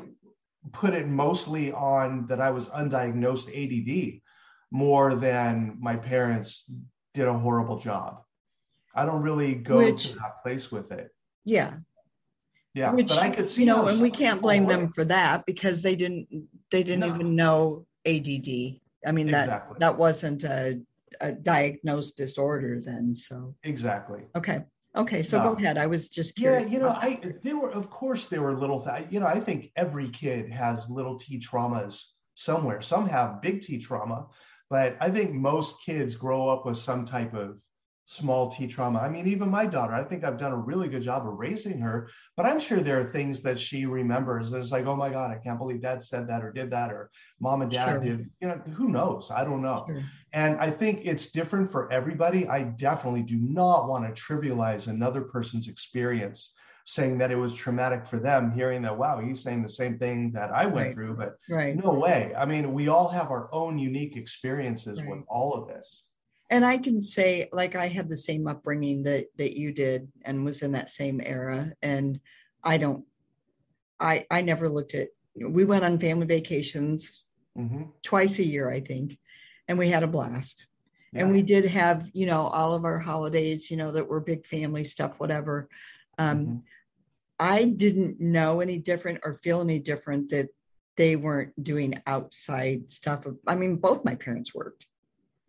[0.71, 4.21] put it mostly on that i was undiagnosed add
[4.71, 6.69] more than my parents
[7.13, 8.23] did a horrible job
[8.95, 11.09] I don't really go Which, to that place with it.
[11.45, 11.73] Yeah.
[12.73, 13.61] Yeah, Which, but I could see.
[13.61, 16.27] You know, and we can't blame them for that because they didn't.
[16.71, 17.13] They didn't no.
[17.13, 18.79] even know ADD.
[19.05, 20.79] I mean that that wasn't a,
[21.23, 23.15] a, diagnosed disorder then.
[23.15, 24.21] So exactly.
[24.35, 24.63] Okay.
[24.95, 25.23] Okay.
[25.23, 25.55] So no.
[25.55, 25.77] go ahead.
[25.77, 26.63] I was just curious.
[26.63, 28.83] Yeah, you know, I there were of course there were little.
[28.83, 32.03] Th- you know, I think every kid has little T traumas
[32.35, 32.81] somewhere.
[32.81, 34.27] Some have big T trauma,
[34.69, 37.61] but I think most kids grow up with some type of
[38.13, 38.99] small T trauma.
[38.99, 41.79] I mean, even my daughter, I think I've done a really good job of raising
[41.79, 45.09] her, but I'm sure there are things that she remembers that it's like, oh my
[45.09, 47.99] God, I can't believe dad said that or did that, or mom and dad sure.
[47.99, 49.31] did, you know, who knows?
[49.31, 49.85] I don't know.
[49.87, 50.03] Sure.
[50.33, 52.47] And I think it's different for everybody.
[52.47, 56.53] I definitely do not want to trivialize another person's experience
[56.85, 60.29] saying that it was traumatic for them hearing that wow he's saying the same thing
[60.33, 60.93] that i went right.
[60.93, 61.77] through but right.
[61.81, 65.09] no way i mean we all have our own unique experiences right.
[65.09, 66.03] with all of this
[66.53, 70.45] and I can say like I had the same upbringing that that you did and
[70.45, 72.19] was in that same era and
[72.63, 73.05] I don't
[73.99, 77.23] I I never looked at we went on family vacations
[77.57, 77.85] mm-hmm.
[78.03, 79.17] twice a year I think
[79.67, 80.67] and we had a blast
[81.11, 81.23] yeah.
[81.23, 84.45] and we did have you know all of our holidays you know that were big
[84.45, 85.67] family stuff whatever
[86.19, 86.57] um mm-hmm.
[87.39, 90.49] I didn't know any different or feel any different that
[90.97, 94.85] they weren't doing outside stuff I mean both my parents worked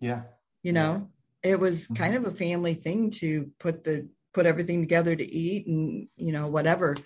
[0.00, 0.22] yeah
[0.64, 1.08] you know
[1.44, 1.94] it was mm-hmm.
[1.94, 6.32] kind of a family thing to put the put everything together to eat and you
[6.32, 6.96] know whatever.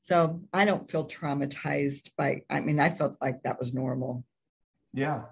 [0.00, 4.24] So i don't feel traumatized by i mean i felt like that was normal.
[4.92, 5.22] Yeah.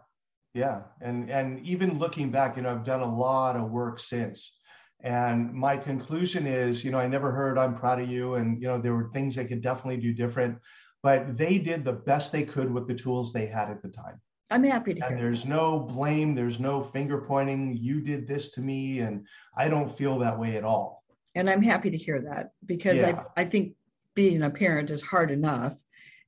[0.55, 0.83] Yeah.
[1.01, 4.55] And and even looking back you know i've done a lot of work since.
[5.03, 8.69] And my conclusion is you know i never heard i'm proud of you and you
[8.69, 10.59] know there were things they could definitely do different
[11.03, 14.21] but they did the best they could with the tools they had at the time
[14.51, 18.61] I'm happy to and there's no blame, there's no finger pointing, you did this to
[18.61, 21.05] me, and I don't feel that way at all.
[21.35, 23.23] And I'm happy to hear that because yeah.
[23.37, 23.75] I, I think
[24.15, 25.77] being a parent is hard enough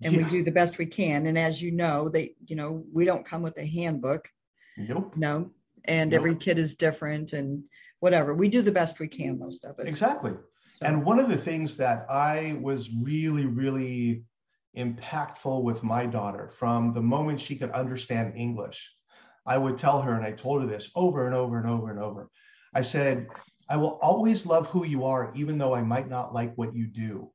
[0.04, 0.22] and yeah.
[0.22, 1.26] we do the best we can.
[1.26, 4.28] And as you know, they, you know, we don't come with a handbook.
[4.76, 5.14] Nope.
[5.16, 5.50] No.
[5.84, 6.18] And nope.
[6.18, 7.64] every kid is different and
[8.00, 8.34] whatever.
[8.34, 9.88] We do the best we can, most of us.
[9.88, 10.32] Exactly.
[10.68, 10.86] So.
[10.86, 14.24] And one of the things that I was really, really
[14.76, 18.90] impactful with my daughter from the moment she could understand English.
[19.44, 21.98] I would tell her, and I told her this over and over and over and
[21.98, 22.30] over.
[22.74, 23.26] I said,
[23.68, 26.86] I will always love who you are, even though I might not like what you
[26.86, 27.30] do.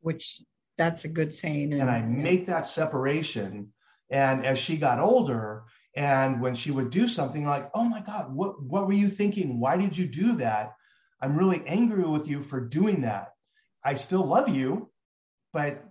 [0.00, 0.42] Which
[0.76, 1.72] that's a good saying.
[1.72, 3.72] And, and I make that separation.
[4.10, 5.64] And as she got older,
[5.96, 9.60] And when she would do something like, oh my God, what, what were you thinking?
[9.60, 10.74] Why did you do that?
[11.20, 13.32] I'm really angry with you for doing that.
[13.84, 14.90] I still love you,
[15.52, 15.83] but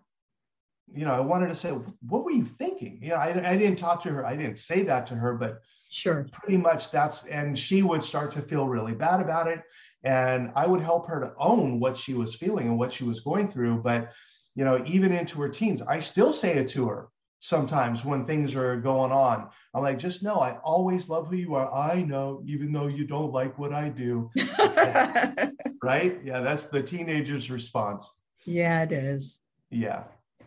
[0.96, 1.72] you know, I wanted to say,
[2.08, 3.00] what were you thinking?
[3.02, 4.26] You know, I, I didn't talk to her.
[4.26, 8.32] I didn't say that to her, but sure, pretty much that's, and she would start
[8.32, 9.62] to feel really bad about it.
[10.04, 13.22] And I would help her to own what she was feeling and what she was
[13.22, 13.82] going through.
[13.82, 14.12] But,
[14.56, 17.08] you know, even into her teens, I still say it to her
[17.40, 19.50] sometimes when things are going on.
[19.74, 21.74] I'm like, just know I always love who you are.
[21.74, 24.30] I know, even though you don't like what I do.
[25.84, 26.20] right?
[26.24, 28.10] Yeah, that's the teenager's response.
[28.46, 29.40] Yeah, it is.
[29.72, 30.04] Yeah.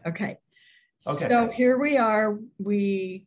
[0.07, 0.38] Okay.
[1.07, 1.29] Okay.
[1.29, 2.38] So here we are.
[2.59, 3.27] We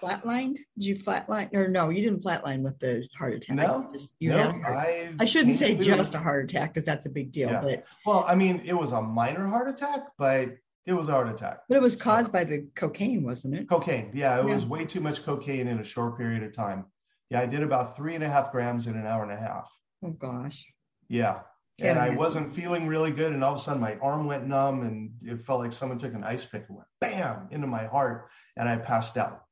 [0.00, 0.56] flatlined.
[0.76, 1.54] Did you flatline?
[1.54, 3.56] Or no, you didn't flatline with the heart attack.
[3.56, 7.10] No, just, you no, I, I shouldn't say just a heart attack because that's a
[7.10, 7.50] big deal.
[7.50, 7.60] Yeah.
[7.62, 10.50] But well, I mean, it was a minor heart attack, but
[10.86, 11.60] it was a heart attack.
[11.68, 13.68] But it was caused so, by the cocaine, wasn't it?
[13.68, 14.10] Cocaine.
[14.14, 14.54] Yeah, it yeah.
[14.54, 16.86] was way too much cocaine in a short period of time.
[17.30, 19.70] Yeah, I did about three and a half grams in an hour and a half.
[20.04, 20.66] Oh gosh.
[21.08, 21.40] Yeah
[21.82, 23.32] and I wasn't feeling really good.
[23.32, 26.14] And all of a sudden, my arm went numb, and it felt like someone took
[26.14, 29.44] an ice pick and went bam into my heart, and I passed out.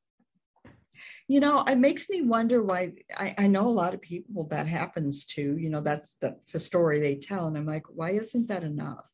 [1.27, 2.93] You know, it makes me wonder why.
[3.15, 5.57] I, I know a lot of people that happens to.
[5.57, 9.05] You know, that's that's the story they tell, and I'm like, why isn't that enough?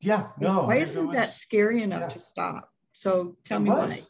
[0.00, 0.64] Yeah, no.
[0.64, 2.08] Why isn't was, that scary enough yeah.
[2.08, 2.70] to stop?
[2.92, 3.90] So tell it me was.
[3.90, 4.02] why.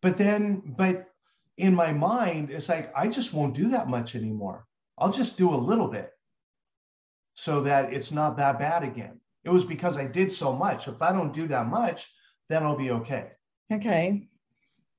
[0.00, 1.06] But then, but
[1.56, 4.66] in my mind, it's like I just won't do that much anymore.
[4.98, 6.10] I'll just do a little bit
[7.34, 9.18] so that it's not that bad again.
[9.44, 10.88] It was because I did so much.
[10.88, 12.08] If I don't do that much,
[12.48, 13.32] then I'll be okay.
[13.72, 14.28] Okay.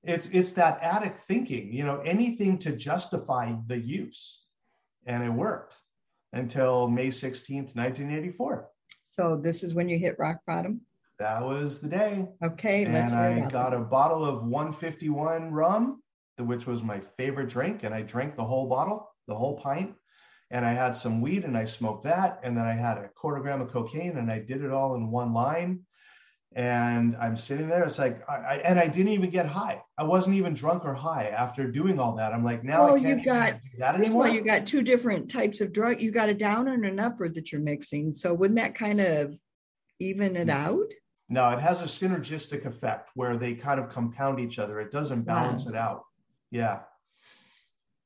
[0.03, 4.41] It's it's that addict thinking, you know, anything to justify the use.
[5.05, 5.77] And it worked
[6.33, 8.69] until May 16th, 1984.
[9.05, 10.81] So this is when you hit rock bottom?
[11.19, 12.27] That was the day.
[12.41, 12.85] Okay.
[12.85, 13.73] And I got that.
[13.73, 16.01] a bottle of 151 rum,
[16.39, 17.83] which was my favorite drink.
[17.83, 19.93] And I drank the whole bottle, the whole pint
[20.53, 22.39] and I had some weed and I smoked that.
[22.43, 25.09] And then I had a quarter gram of cocaine and I did it all in
[25.09, 25.79] one line.
[26.55, 27.83] And I'm sitting there.
[27.83, 29.81] It's like, I, I and I didn't even get high.
[29.97, 32.31] I wasn't even drunk or high after doing all that.
[32.31, 34.25] I'm like, now I can't you got, do that anymore.
[34.25, 35.99] Well, you got two different types of drug.
[35.99, 38.13] You got a downer and an upper that you're mixing.
[38.13, 39.35] So wouldn't that kind of
[39.97, 40.51] even it mm.
[40.51, 40.93] out?
[41.29, 44.79] No, it has a synergistic effect where they kind of compound each other.
[44.79, 45.71] It doesn't balance wow.
[45.71, 46.03] it out.
[46.51, 46.79] Yeah.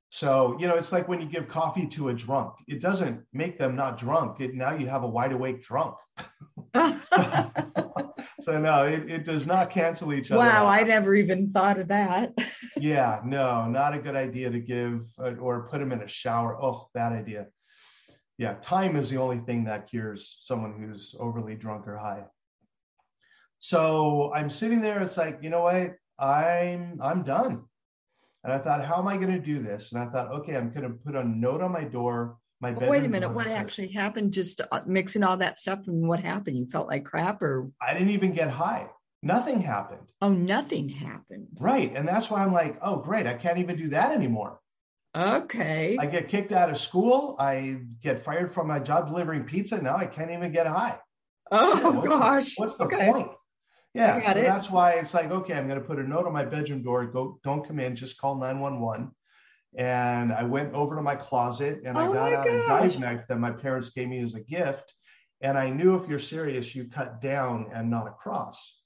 [0.09, 3.59] So, you know, it's like when you give coffee to a drunk, it doesn't make
[3.59, 4.39] them not drunk.
[4.39, 5.95] It, now you have a wide awake drunk.
[6.73, 7.01] so,
[8.41, 10.39] so, no, it, it does not cancel each other.
[10.39, 10.79] Wow, out.
[10.79, 12.31] I never even thought of that.
[12.77, 16.57] yeah, no, not a good idea to give uh, or put them in a shower.
[16.61, 17.47] Oh, bad idea.
[18.37, 22.23] Yeah, time is the only thing that cures someone who's overly drunk or high.
[23.59, 25.95] So I'm sitting there, it's like, you know what?
[26.19, 27.65] I'm I'm done.
[28.43, 29.91] And I thought, how am I going to do this?
[29.91, 32.37] And I thought, okay, I'm going to put a note on my door.
[32.59, 32.89] My bedroom.
[32.89, 33.29] Wait a minute.
[33.29, 34.33] What actually happened?
[34.33, 36.57] Just uh, mixing all that stuff, and what happened?
[36.57, 38.87] You felt like crap, or I didn't even get high.
[39.21, 40.11] Nothing happened.
[40.21, 41.47] Oh, nothing happened.
[41.59, 44.59] Right, and that's why I'm like, oh, great, I can't even do that anymore.
[45.15, 45.97] Okay.
[45.99, 47.35] I get kicked out of school.
[47.39, 49.81] I get fired from my job delivering pizza.
[49.81, 50.97] Now I can't even get high.
[51.51, 52.55] Oh what's gosh.
[52.55, 53.11] The, what's the okay.
[53.11, 53.29] point?
[53.97, 54.43] Yeah, so it.
[54.43, 57.05] that's why it's like, okay, I'm going to put a note on my bedroom door.
[57.07, 57.95] Go, don't come in.
[57.95, 59.11] Just call 911.
[59.75, 62.53] And I went over to my closet and oh I got out gosh.
[62.53, 64.93] a dive knife that my parents gave me as a gift.
[65.41, 68.81] And I knew if you're serious, you cut down and not across.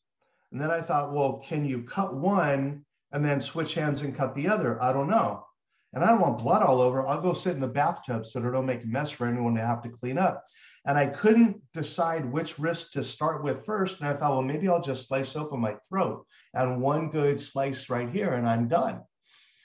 [0.52, 4.34] And then I thought, well, can you cut one and then switch hands and cut
[4.34, 4.82] the other?
[4.82, 5.46] I don't know.
[5.94, 7.06] And I don't want blood all over.
[7.06, 9.56] I'll go sit in the bathtub so that it don't make a mess for anyone
[9.56, 10.46] to have to clean up.
[10.86, 14.00] And I couldn't decide which wrist to start with first.
[14.00, 17.90] And I thought, well, maybe I'll just slice open my throat and one good slice
[17.90, 19.02] right here and I'm done.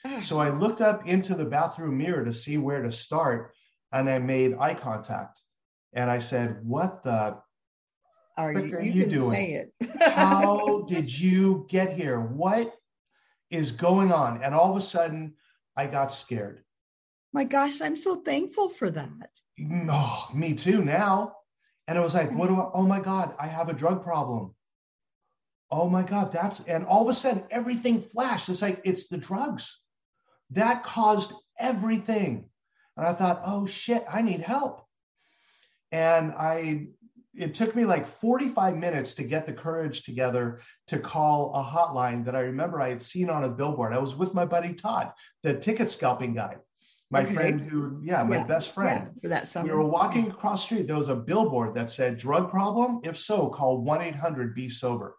[0.05, 0.19] Ah.
[0.19, 3.53] So I looked up into the bathroom mirror to see where to start
[3.91, 5.41] and I made eye contact.
[5.93, 7.39] And I said, What the
[8.37, 9.71] are you, are you, you doing?
[9.99, 12.19] How did you get here?
[12.19, 12.71] What
[13.49, 14.43] is going on?
[14.43, 15.33] And all of a sudden,
[15.75, 16.63] I got scared.
[17.37, 19.29] My gosh, I'm so thankful for that.
[19.59, 19.89] Mm-hmm.
[19.91, 21.35] Oh, me too now.
[21.87, 24.55] And it was like, what do I, oh my God, I have a drug problem.
[25.69, 28.49] Oh my God, that's, and all of a sudden everything flashed.
[28.49, 29.81] It's like, it's the drugs.
[30.49, 32.49] That caused everything.
[32.97, 34.87] And I thought, oh shit, I need help.
[35.91, 36.87] And I,
[37.35, 42.25] it took me like 45 minutes to get the courage together to call a hotline
[42.25, 43.93] that I remember I had seen on a billboard.
[43.93, 46.55] I was with my buddy Todd, the ticket scalping guy
[47.09, 47.33] my okay.
[47.33, 48.43] friend who, yeah, my yeah.
[48.43, 49.09] best friend.
[49.15, 49.69] Yeah, for that summer.
[49.69, 50.87] We were walking across the street.
[50.87, 52.99] There was a billboard that said, drug problem?
[53.03, 55.15] If so, call 1 800 Be Sober.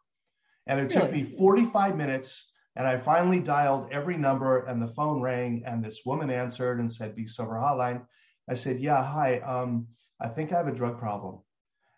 [0.66, 0.94] And it really?
[0.94, 5.84] took me 45 minutes And I finally dialed every number and the phone rang and
[5.84, 8.02] this woman answered and said, Be Sober Hotline.
[8.48, 9.40] I said, Yeah, hi.
[9.40, 9.88] Um,
[10.20, 11.40] I think I have a drug problem.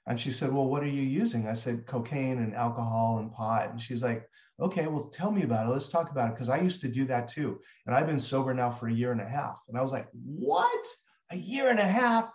[0.07, 1.47] And she said, Well, what are you using?
[1.47, 3.71] I said, Cocaine and alcohol and pot.
[3.71, 4.29] And she's like,
[4.61, 5.71] Okay, well, tell me about it.
[5.71, 6.35] Let's talk about it.
[6.35, 7.61] Because I used to do that too.
[7.87, 9.61] And I've been sober now for a year and a half.
[9.69, 10.87] And I was like, What?
[11.31, 12.31] A year and a half?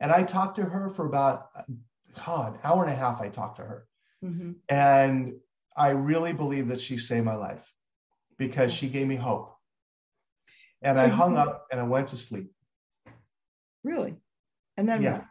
[0.00, 1.48] And I talked to her for about,
[2.24, 3.20] God, an hour and a half.
[3.20, 3.86] I talked to her.
[4.24, 4.52] Mm-hmm.
[4.68, 5.34] And
[5.76, 7.64] I really believe that she saved my life
[8.38, 9.54] because she gave me hope.
[10.82, 12.50] And so I hung up and I went to sleep.
[13.82, 14.16] Really?
[14.76, 15.22] And then yeah.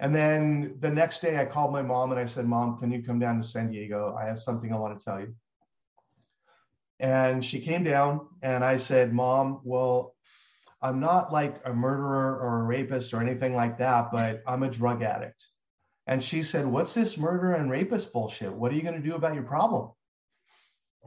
[0.00, 3.02] And then the next day I called my mom and I said, Mom, can you
[3.02, 4.16] come down to San Diego?
[4.18, 5.34] I have something I want to tell you.
[6.98, 10.14] And she came down and I said, Mom, well,
[10.82, 14.70] I'm not like a murderer or a rapist or anything like that, but I'm a
[14.70, 15.46] drug addict.
[16.06, 18.52] And she said, What's this murder and rapist bullshit?
[18.52, 19.92] What are you going to do about your problem?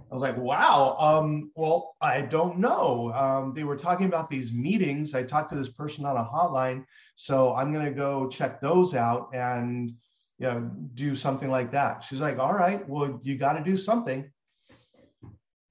[0.10, 3.12] I was like, wow, um, well, I don't know.
[3.14, 5.14] Um, they were talking about these meetings.
[5.14, 6.86] I talked to this person on a hotline.
[7.16, 9.94] So I'm going to go check those out and,
[10.40, 12.04] you know, do something like that.
[12.04, 14.32] She's like, all right, well, you got to do something.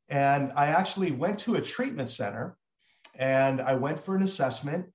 [0.09, 2.57] And I actually went to a treatment center
[3.19, 4.87] and I went for an assessment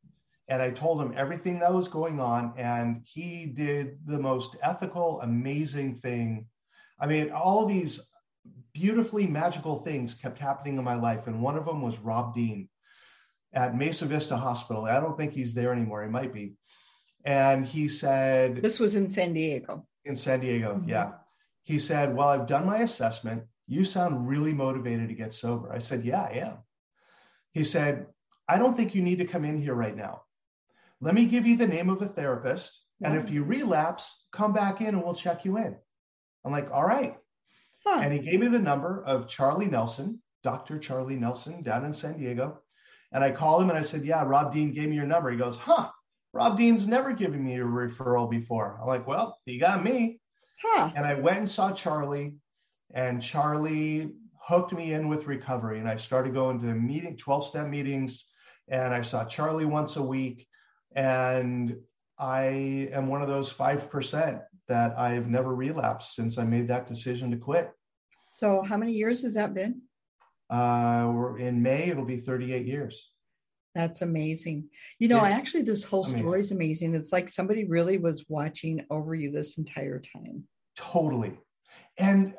[0.48, 2.54] and I told him everything that was going on.
[2.58, 6.46] And he did the most ethical, amazing thing.
[7.00, 8.00] I mean, all these
[8.74, 11.28] beautifully magical things kept happening in my life.
[11.28, 12.70] And one of them was Rob Dean
[13.54, 14.86] at Mesa Vista Hospital.
[14.86, 16.04] I don't think he's there anymore.
[16.04, 16.54] He might be.
[17.26, 19.86] And he said, This was in San Diego.
[20.06, 20.90] In San Diego, mm-hmm.
[20.90, 21.12] yeah.
[21.64, 23.44] He said, Well, I've done my assessment.
[23.68, 25.72] You sound really motivated to get sober.
[25.72, 26.58] I said, Yeah, I am.
[27.54, 28.08] He said,
[28.48, 30.24] I don't think you need to come in here right now.
[31.00, 32.82] Let me give you the name of a therapist.
[33.04, 35.76] And if you relapse, come back in and we'll check you in.
[36.46, 37.18] I'm like, All right.
[37.86, 38.00] Huh.
[38.04, 40.78] And he gave me the number of Charlie Nelson, Dr.
[40.80, 42.62] Charlie Nelson down in San Diego.
[43.12, 45.32] And I called him and I said, Yeah, Rob Dean gave me your number.
[45.32, 45.90] He goes, Huh,
[46.34, 48.78] Rob Dean's never given me a referral before.
[48.80, 50.20] I'm like, Well, he got me.
[50.64, 50.92] Huh.
[50.96, 52.36] And I went and saw Charlie,
[52.94, 55.80] and Charlie hooked me in with recovery.
[55.80, 58.26] And I started going to meeting, 12 step meetings,
[58.68, 60.48] and I saw Charlie once a week.
[60.96, 61.78] And
[62.20, 67.30] I am one of those 5% that I've never relapsed since I made that decision
[67.32, 67.72] to quit.
[68.30, 69.82] So, how many years has that been?
[70.50, 73.10] Uh, we're in May, it'll be 38 years.
[73.76, 74.70] That's amazing.
[75.00, 76.94] You know, actually, this whole story is amazing.
[76.96, 80.44] It's like somebody really was watching over you this entire time.
[80.78, 81.38] Totally.
[81.98, 82.34] And,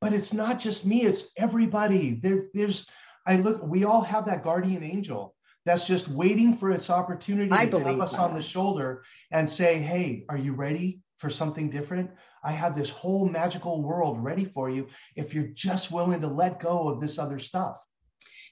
[0.00, 2.20] but it's not just me, it's everybody.
[2.22, 2.86] There, there's,
[3.26, 7.66] I look, we all have that guardian angel that's just waiting for its opportunity I
[7.66, 8.20] to tap us that.
[8.20, 11.00] on the shoulder and say, Hey, are you ready?
[11.18, 12.10] For something different.
[12.42, 16.60] I have this whole magical world ready for you if you're just willing to let
[16.60, 17.76] go of this other stuff.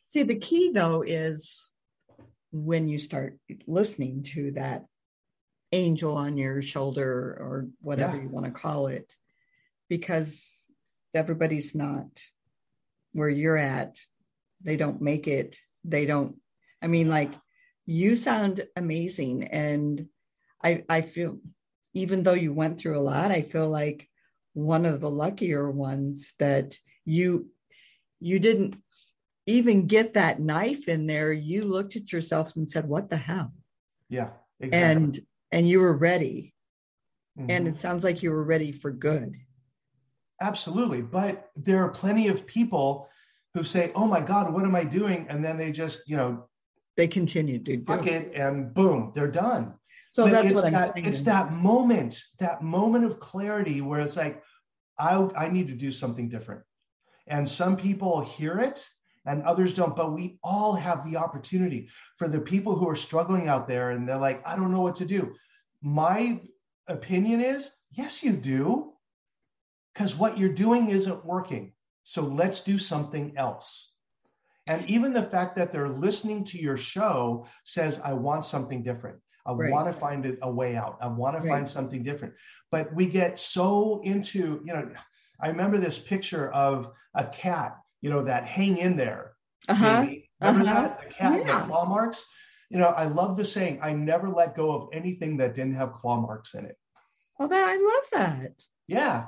[0.09, 1.73] See, the key though is
[2.53, 4.85] when you start listening to that
[5.73, 8.23] angel on your shoulder or whatever yeah.
[8.23, 9.15] you want to call it,
[9.89, 10.65] because
[11.15, 12.07] everybody's not
[13.13, 13.99] where you're at.
[14.63, 15.59] They don't make it.
[15.85, 16.37] They don't,
[16.83, 17.33] I mean, like
[17.85, 19.45] you sound amazing.
[19.45, 20.07] And
[20.63, 21.39] I, I feel
[21.97, 24.07] even though you went through a lot, I feel like
[24.53, 27.49] one of the luckier ones that you
[28.21, 28.77] you didn't
[29.47, 31.33] even get that knife in there.
[31.33, 33.53] You looked at yourself and said, "What the hell?"
[34.11, 34.31] Yeah,
[34.61, 34.79] exactly.
[34.79, 36.55] And and you were ready.
[37.39, 37.51] Mm-hmm.
[37.51, 39.35] And it sounds like you were ready for good.
[40.43, 43.09] Absolutely, but there are plenty of people
[43.55, 46.47] who say, "Oh my God, what am I doing?" And then they just, you know,
[46.99, 49.75] they continue to do it, and boom, they're done.
[50.17, 51.05] So but that's what I'm that, saying.
[51.05, 54.43] It's that moment, that moment of clarity where it's like,
[54.99, 56.63] I, I need to do something different.
[57.27, 58.89] And some people hear it
[59.27, 63.49] and others don't, but we all have the opportunity for the people who are struggling
[63.49, 65.35] out there and they're like, I don't know what to do.
[65.83, 66.41] My
[66.89, 68.95] opinion is, yes, you do.
[69.93, 71.75] Because what you're doing isn't working.
[72.05, 73.91] So let's do something else.
[74.67, 79.19] And even the fact that they're listening to your show says, I want something different.
[79.47, 79.70] I right.
[79.70, 80.99] want to find a way out.
[81.01, 81.51] I want to right.
[81.51, 82.34] find something different.
[82.70, 84.90] But we get so into, you know,
[85.40, 89.32] I remember this picture of a cat, you know, that hang in there.
[89.68, 90.07] Uh-huh.
[90.40, 90.74] Remember uh-huh.
[90.74, 91.01] that?
[91.01, 91.61] The cat yeah.
[91.61, 92.24] with claw marks?
[92.70, 95.92] You know, I love the saying, I never let go of anything that didn't have
[95.92, 96.76] claw marks in it.
[97.38, 98.53] Oh, that I love that.
[98.88, 99.26] Yeah.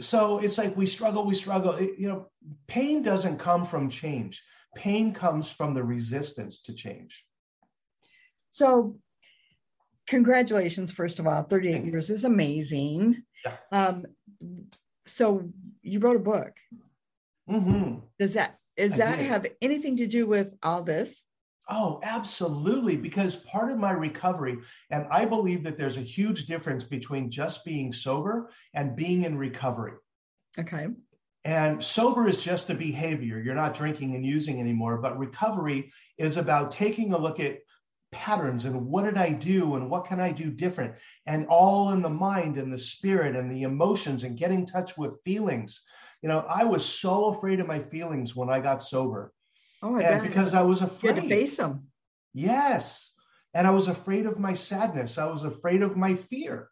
[0.00, 1.72] So it's like we struggle, we struggle.
[1.72, 2.28] It, you know,
[2.66, 4.42] pain doesn't come from change.
[4.74, 7.24] Pain comes from the resistance to change.
[8.50, 8.98] So
[10.06, 11.42] congratulations, first of all.
[11.42, 13.22] 38 years is amazing.
[13.44, 13.56] Yeah.
[13.72, 14.06] Um,
[15.06, 15.48] so
[15.82, 16.52] you wrote a book.
[17.48, 18.00] Mm-hmm.
[18.18, 19.26] Does that Does I that did.
[19.26, 21.24] have anything to do with all this?
[21.68, 22.96] Oh, absolutely.
[22.96, 24.58] Because part of my recovery,
[24.90, 29.36] and I believe that there's a huge difference between just being sober and being in
[29.36, 29.94] recovery.
[30.58, 30.88] Okay.
[31.44, 33.40] And sober is just a behavior.
[33.40, 34.98] You're not drinking and using anymore.
[34.98, 37.58] But recovery is about taking a look at
[38.16, 40.94] patterns and what did I do and what can I do different?
[41.26, 44.96] And all in the mind and the spirit and the emotions and getting in touch
[44.96, 45.80] with feelings.
[46.22, 49.32] You know, I was so afraid of my feelings when I got sober.
[49.82, 50.28] Oh, I And bet.
[50.30, 51.28] because I was you had to afraid.
[51.28, 51.86] face them.
[52.32, 53.12] Yes.
[53.54, 55.18] And I was afraid of my sadness.
[55.18, 56.68] I was afraid of my fear.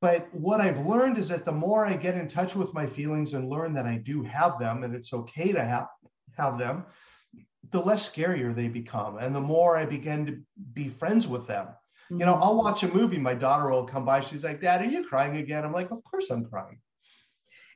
[0.00, 3.34] But what I've learned is that the more I get in touch with my feelings
[3.34, 5.86] and learn that I do have them and it's okay to have,
[6.36, 6.84] have them,
[7.70, 9.18] the less scarier they become.
[9.18, 10.38] And the more I begin to
[10.74, 11.68] be friends with them.
[12.10, 12.58] You know, I'll mm-hmm.
[12.58, 14.20] watch a movie, my daughter will come by.
[14.20, 15.64] She's like, Dad, are you crying again?
[15.64, 16.78] I'm like, Of course I'm crying.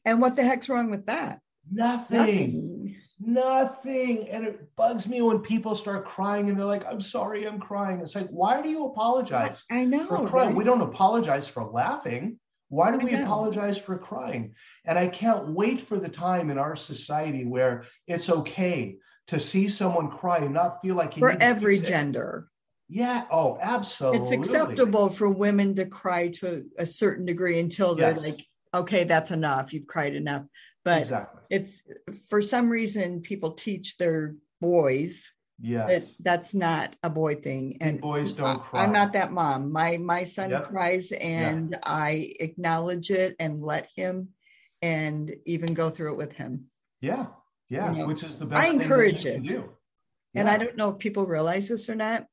[0.04, 1.40] And what the heck's wrong with that?
[1.70, 2.96] Nothing.
[3.18, 4.28] Nothing.
[4.28, 8.00] And it bugs me when people start crying and they're like, I'm sorry, I'm crying.
[8.00, 9.64] It's like, why do you apologize?
[9.70, 10.06] I know.
[10.06, 10.48] for crying.
[10.48, 10.54] right?
[10.54, 12.38] We don't apologize for laughing.
[12.68, 14.54] Why do we apologize for crying?
[14.84, 18.96] And I can't wait for the time in our society where it's okay
[19.28, 22.48] to see someone cry and not feel like you for every gender.
[22.88, 23.26] Yeah.
[23.30, 24.36] Oh, absolutely.
[24.36, 28.22] It's acceptable for women to cry to a certain degree until they're Yes.
[28.22, 29.72] like, okay, that's enough.
[29.72, 30.44] You've cried enough.
[30.84, 31.42] But exactly.
[31.50, 31.82] it's
[32.28, 37.78] for some reason people teach their boys that that's not a boy thing.
[37.80, 38.82] And boys don't cry.
[38.84, 39.72] I'm not that mom.
[39.72, 40.68] My my son Yep.
[40.68, 44.28] cries and I acknowledge it and let him
[44.82, 46.66] and even go through it with him.
[47.00, 47.26] Yeah.
[47.68, 47.92] Yeah.
[47.92, 49.42] You know, Which is the best I encourage it.
[49.42, 49.70] do.
[50.34, 52.26] And I don't know if people realize this or not.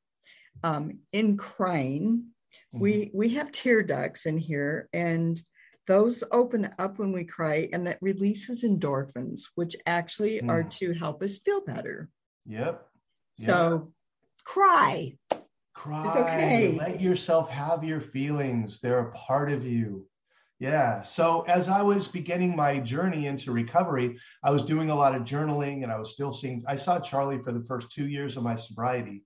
[0.63, 2.25] Um, in crying,
[2.73, 2.79] Mhm.
[2.79, 5.41] we we have tear ducts in here and
[5.87, 10.69] those open up when we cry and that releases endorphins which actually are Mm.
[10.71, 12.09] to help us feel better
[12.45, 12.87] Yep.
[13.33, 13.91] so
[14.45, 15.17] cry
[15.73, 16.17] Cry.
[16.21, 16.77] okay.
[16.77, 18.79] Let yourself have your feelings.
[18.79, 20.07] They're a part of you.
[20.63, 21.01] Yeah.
[21.01, 25.23] So as I was beginning my journey into recovery, I was doing a lot of
[25.23, 28.43] journaling and I was still seeing, I saw Charlie for the first two years of
[28.43, 29.23] my sobriety.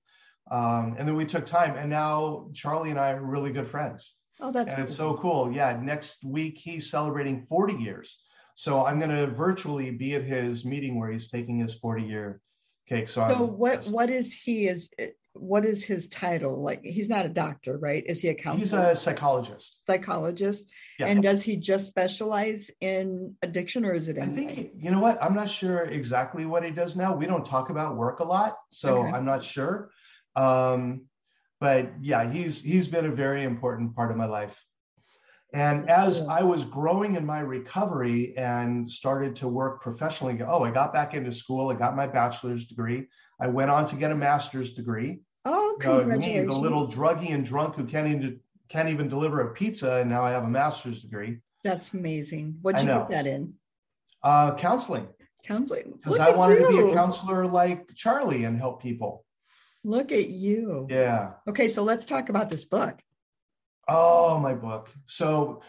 [0.49, 4.15] Um, and then we took time and now Charlie and I are really good friends.
[4.39, 5.51] oh that's and it's so cool.
[5.51, 5.79] Yeah.
[5.79, 8.19] Next week, he's celebrating 40 years.
[8.55, 12.41] So I'm going to virtually be at his meeting where he's taking his 40 year
[12.89, 13.09] cake.
[13.09, 14.89] So, so I'm what just- what is he is
[15.41, 18.59] what is his title like he's not a doctor right is he a counselor?
[18.59, 19.77] he's a psychologist.
[19.85, 20.63] psychologist
[20.99, 21.07] Yeah.
[21.07, 24.47] and does he just specialize in addiction or is it I anything?
[24.55, 25.21] think you know what?
[25.21, 27.15] I'm not sure exactly what he does now.
[27.15, 29.11] We don't talk about work a lot, so Okay.
[29.15, 29.91] I'm not sure.
[30.35, 31.05] Um,
[31.59, 34.55] but yeah, he's he's been a very important part of my life.
[35.53, 36.21] And as.
[36.27, 41.13] I was growing in my recovery and started to work professionally, oh, I got back
[41.13, 41.69] into school.
[41.69, 43.07] I got my bachelor's degree.
[43.39, 45.21] I went on to get a master's degree.
[45.79, 49.53] You know, me, the little druggie and drunk who can't even can't even deliver a
[49.53, 51.39] pizza, and now I have a master's degree.
[51.63, 52.57] That's amazing.
[52.61, 53.53] What'd I you put that in?
[54.23, 55.07] Uh, counseling.
[55.43, 55.93] Counseling.
[55.93, 59.23] because I wanted to be a counselor like Charlie and help people.
[59.83, 60.87] Look at you.
[60.89, 61.31] Yeah.
[61.47, 62.99] Okay, so let's talk about this book.
[63.87, 64.89] Oh, my book.
[65.05, 65.61] So,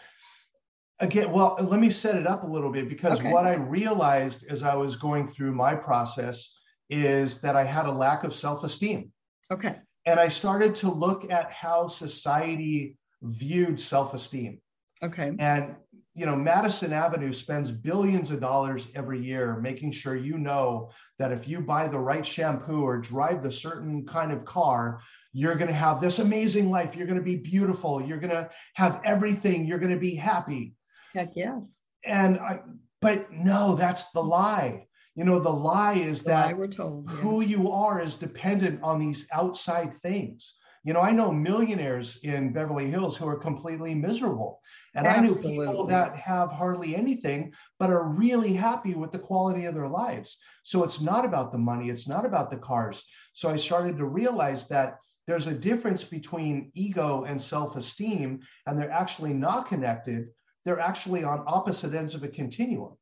[0.99, 3.31] again, well, let me set it up a little bit because Okay.
[3.31, 6.53] what I realized as I was going through my process
[6.89, 9.13] is that I had a lack of self esteem.
[9.51, 9.77] Okay.
[10.09, 14.59] And I started to look at how society viewed self esteem.
[15.03, 15.35] Okay.
[15.37, 15.75] And
[16.15, 20.89] you know, Madison Avenue spends billions of dollars every year making sure you know
[21.19, 24.99] that if you buy the right shampoo or drive the certain kind of car,
[25.31, 26.95] you're going to have this amazing life.
[26.95, 28.01] You're going to be beautiful.
[28.01, 29.63] You're going to have everything.
[29.63, 30.73] You're going to be happy.
[31.13, 31.77] Heck yes.
[32.03, 32.61] And I,
[32.99, 34.87] but no, that's the lie.
[35.19, 37.09] You know, the lie is The lie that we're told.
[37.09, 37.17] yeah.
[37.17, 40.53] who you are is dependent on these outside things.
[40.85, 44.61] You know, I know millionaires in Beverly Hills who are completely miserable.
[44.95, 49.65] And I know people that have hardly anything, but are really happy with the quality
[49.65, 50.37] of their lives.
[50.63, 53.03] So it's not about the money, it's not about the cars.
[53.33, 58.79] So I started to realize that there's a difference between ego and self esteem, and
[58.79, 60.29] they're actually not connected.
[60.63, 62.95] They're actually on opposite ends of a continuum.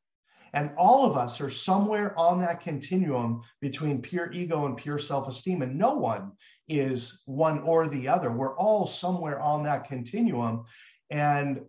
[0.54, 5.28] And all of us are somewhere on that continuum between pure ego and pure self
[5.28, 5.62] esteem.
[5.62, 6.32] And no one
[6.68, 8.32] is one or the other.
[8.32, 10.66] We're all somewhere on that continuum.
[11.10, 11.62] And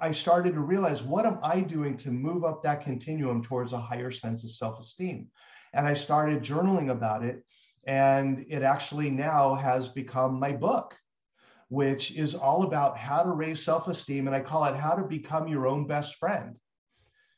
[0.00, 3.78] I started to realize what am I doing to move up that continuum towards a
[3.78, 5.28] higher sense of self esteem?
[5.72, 7.44] And I started journaling about it.
[7.86, 10.96] And it actually now has become my book,
[11.68, 14.26] which is all about how to raise self esteem.
[14.26, 16.58] And I call it How to Become Your Own Best Friend.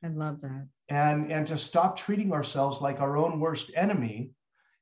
[0.02, 0.68] I love that.
[0.88, 4.32] and and to stop treating ourselves like our own worst enemy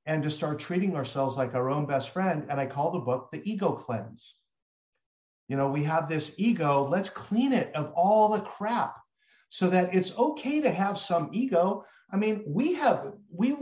[0.06, 2.46] and to start treating ourselves like our own best friend.
[2.48, 4.36] And i call the book the ego cleanse.
[5.48, 8.96] You know we have this ego let's clean it of all the crap
[9.50, 11.84] so that it's okay to have some ego.
[12.12, 13.56] I mean we have we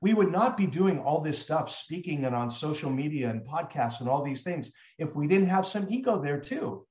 [0.00, 4.00] we would not be doing all this stuff speaking and on social media and podcasts
[4.00, 6.86] and all these things if we didn't have some ego there too.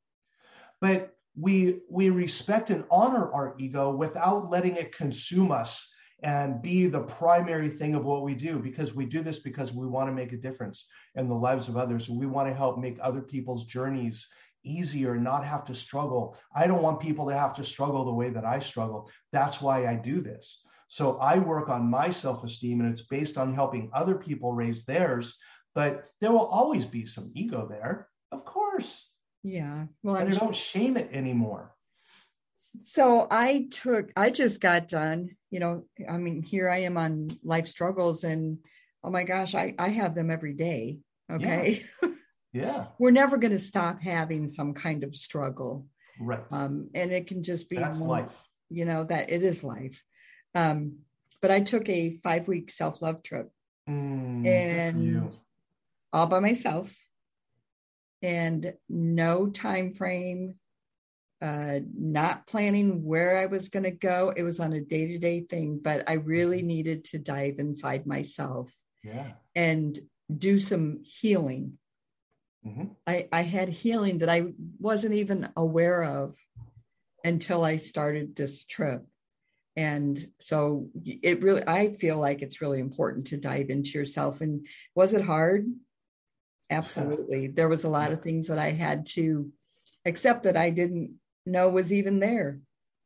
[0.80, 5.88] But we we respect and honor our ego without letting it consume us
[6.24, 9.88] and be the primary thing of what we do because we do this because we
[9.88, 12.10] want to make a difference in the lives of others.
[12.10, 14.28] We want to help make other people's journeys
[14.64, 16.38] easier not have to struggle.
[16.56, 19.10] I don't want people to have to struggle the way that i struggle.
[19.32, 20.62] That's why i do this.
[20.90, 25.34] So i work on my self-esteem and it's based on helping other people raise theirs
[25.74, 29.11] but there will always be some ego there of course
[29.44, 29.86] yeah.
[30.04, 31.74] Well, and I don't shame it anymore.
[32.60, 37.30] So I took, I just got done, you know, I mean, here I am on
[37.44, 38.60] life struggles and
[39.04, 41.00] oh my gosh, I, I have them every day.
[41.30, 41.84] Okay.
[42.02, 42.10] Yeah.
[42.54, 42.86] yeah.
[42.98, 45.88] We're never going to stop having some kind of struggle.
[46.20, 46.44] Right.
[46.52, 48.32] Um, and it can just be, That's life.
[48.70, 50.02] you know, that it is life.
[50.56, 51.00] Um,
[51.42, 53.52] but I took a five week self love trip
[53.90, 55.40] Mm, and
[56.14, 56.96] all by myself
[58.22, 60.56] and no time frame
[61.42, 64.32] uh, not planning where I was going to go.
[64.36, 66.68] It was on a day to day thing, but I really mm-hmm.
[66.68, 68.72] needed to dive inside myself
[69.04, 69.32] yeah.
[69.56, 69.98] and
[70.36, 71.80] do some healing.
[72.66, 72.86] Mm-hmm.
[73.08, 76.38] I, I had healing that I wasn't even aware of
[77.24, 79.04] until I started this trip.
[79.76, 84.42] And so it really, I feel like it's really important to dive into yourself.
[84.42, 85.66] And was it hard?
[86.72, 87.48] Absolutely.
[87.48, 89.52] There was a lot of things that I had to
[90.06, 91.16] accept that I didn't
[91.46, 92.60] know was even there.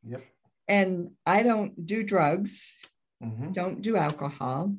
[0.08, 0.22] Yep.
[0.68, 2.74] And I don't do drugs,
[3.22, 3.52] mm-hmm.
[3.52, 4.74] don't do alcohol.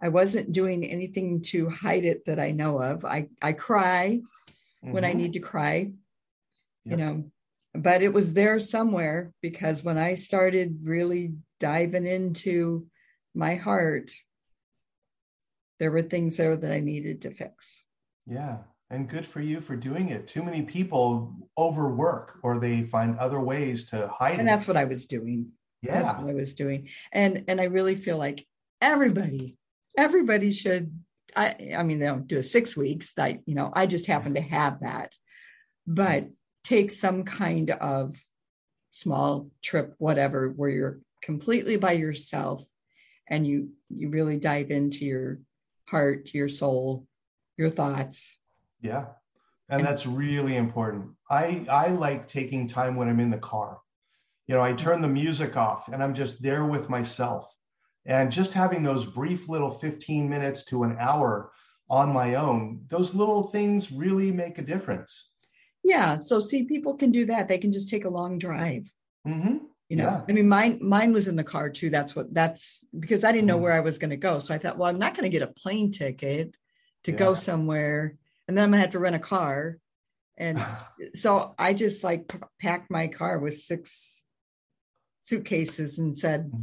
[0.00, 3.04] I wasn't doing anything to hide it that I know of.
[3.04, 4.20] I, I cry
[4.84, 4.92] mm-hmm.
[4.92, 5.18] when I mm-hmm.
[5.18, 5.92] need to cry, yep.
[6.84, 7.24] you know,
[7.74, 12.86] but it was there somewhere because when I started really diving into
[13.34, 14.10] my heart,
[15.80, 17.84] there were things there that I needed to fix.
[18.26, 18.58] Yeah.
[18.90, 20.28] And good for you for doing it.
[20.28, 24.44] Too many people overwork or they find other ways to hide and it.
[24.44, 25.52] that's what I was doing.
[25.82, 26.20] Yeah.
[26.20, 26.88] I was doing.
[27.10, 28.46] And and I really feel like
[28.82, 29.56] everybody,
[29.96, 30.92] everybody should
[31.34, 33.14] I I mean they don't do it six weeks.
[33.16, 35.14] I, you know, I just happen to have that.
[35.86, 36.28] But
[36.62, 38.16] take some kind of
[38.92, 42.64] small trip, whatever, where you're completely by yourself
[43.28, 45.38] and you you really dive into your
[45.90, 47.06] heart, your soul,
[47.56, 48.38] your thoughts.
[48.80, 49.06] Yeah.
[49.68, 51.10] And, and that's really important.
[51.28, 53.78] I I like taking time when I'm in the car.
[54.46, 57.52] You know, I turn the music off and I'm just there with myself.
[58.06, 61.52] And just having those brief little 15 minutes to an hour
[61.88, 65.28] on my own, those little things really make a difference.
[65.84, 66.16] Yeah.
[66.16, 67.46] So see, people can do that.
[67.48, 68.90] They can just take a long drive.
[69.26, 70.22] Mm-hmm you know yeah.
[70.26, 73.46] i mean mine mine was in the car too that's what that's because i didn't
[73.46, 73.64] know mm-hmm.
[73.64, 75.42] where i was going to go so i thought well i'm not going to get
[75.42, 76.56] a plane ticket
[77.04, 77.18] to yeah.
[77.18, 78.16] go somewhere
[78.48, 79.76] and then i'm going to have to rent a car
[80.38, 80.64] and
[81.14, 84.24] so i just like p- packed my car with six
[85.22, 86.62] suitcases and said mm-hmm.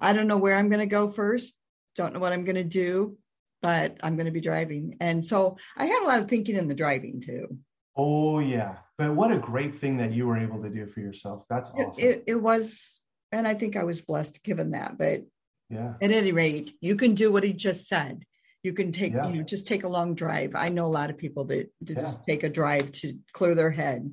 [0.00, 1.58] i don't know where i'm going to go first
[1.96, 3.16] don't know what i'm going to do
[3.62, 6.68] but i'm going to be driving and so i had a lot of thinking in
[6.68, 7.58] the driving too
[7.96, 11.44] Oh yeah, but what a great thing that you were able to do for yourself.
[11.48, 11.94] That's awesome.
[11.98, 13.00] It, it, it was,
[13.32, 14.98] and I think I was blessed given that.
[14.98, 15.22] But
[15.70, 18.24] yeah, at any rate, you can do what he just said.
[18.62, 19.28] You can take, yeah.
[19.28, 20.54] you know, just take a long drive.
[20.54, 22.02] I know a lot of people that, that yeah.
[22.02, 24.10] just take a drive to clear their head,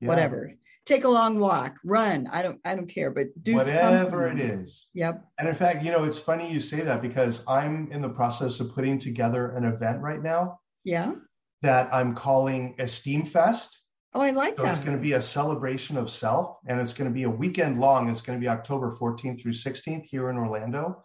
[0.00, 0.08] yeah.
[0.08, 0.54] whatever.
[0.84, 2.28] Take a long walk, run.
[2.30, 4.38] I don't, I don't care, but do whatever something.
[4.38, 4.86] it is.
[4.94, 5.24] Yep.
[5.40, 8.60] And in fact, you know, it's funny you say that because I'm in the process
[8.60, 10.60] of putting together an event right now.
[10.84, 11.14] Yeah
[11.62, 13.78] that I'm calling Esteem Fest.
[14.14, 14.76] Oh, I like so that.
[14.76, 17.80] It's going to be a celebration of self, and it's going to be a weekend
[17.80, 18.08] long.
[18.08, 21.04] It's going to be October 14th through 16th here in Orlando.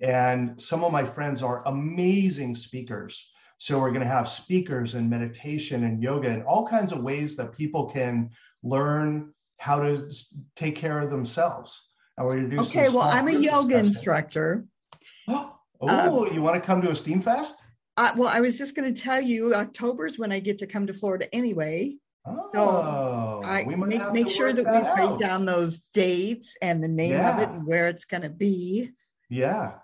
[0.00, 3.32] And some of my friends are amazing speakers.
[3.58, 7.36] So we're going to have speakers and meditation and yoga and all kinds of ways
[7.36, 8.30] that people can
[8.64, 10.12] learn how to
[10.56, 11.80] take care of themselves.
[12.16, 12.88] And we're going to do okay.
[12.88, 14.66] well, I'm a yoga instructor.
[15.28, 17.61] oh, um, you want to come to Esteem Fest?
[17.96, 20.66] Uh, well, I was just going to tell you, October is when I get to
[20.66, 21.96] come to Florida anyway.
[22.24, 26.88] Oh, so I make, make sure that, that we write down those dates and the
[26.88, 27.36] name yeah.
[27.36, 28.90] of it and where it's going to be.
[29.28, 29.74] Yeah.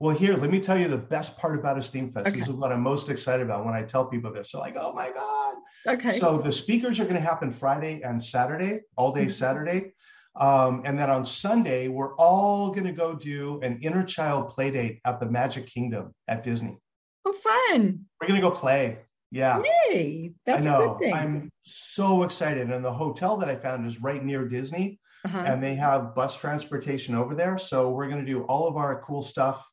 [0.00, 2.26] Well, here, let me tell you the best part about Esteem Fest.
[2.26, 2.40] Okay.
[2.40, 4.50] This is what I'm most excited about when I tell people this.
[4.52, 5.54] They're like, oh my God.
[5.86, 6.18] Okay.
[6.18, 9.30] So the speakers are going to happen Friday and Saturday, all day mm-hmm.
[9.30, 9.92] Saturday.
[10.36, 14.72] Um, and then on Sunday, we're all going to go do an inner child play
[14.72, 16.76] date at the Magic Kingdom at Disney.
[17.24, 18.06] Oh, fun.
[18.20, 18.98] We're going to go play.
[19.30, 19.62] Yeah.
[19.88, 20.34] Yay.
[20.46, 20.84] That's I know.
[20.84, 21.14] a good thing.
[21.14, 22.70] I'm so excited.
[22.70, 25.44] And the hotel that I found is right near Disney, uh-huh.
[25.46, 27.58] and they have bus transportation over there.
[27.58, 29.66] So we're going to do all of our cool stuff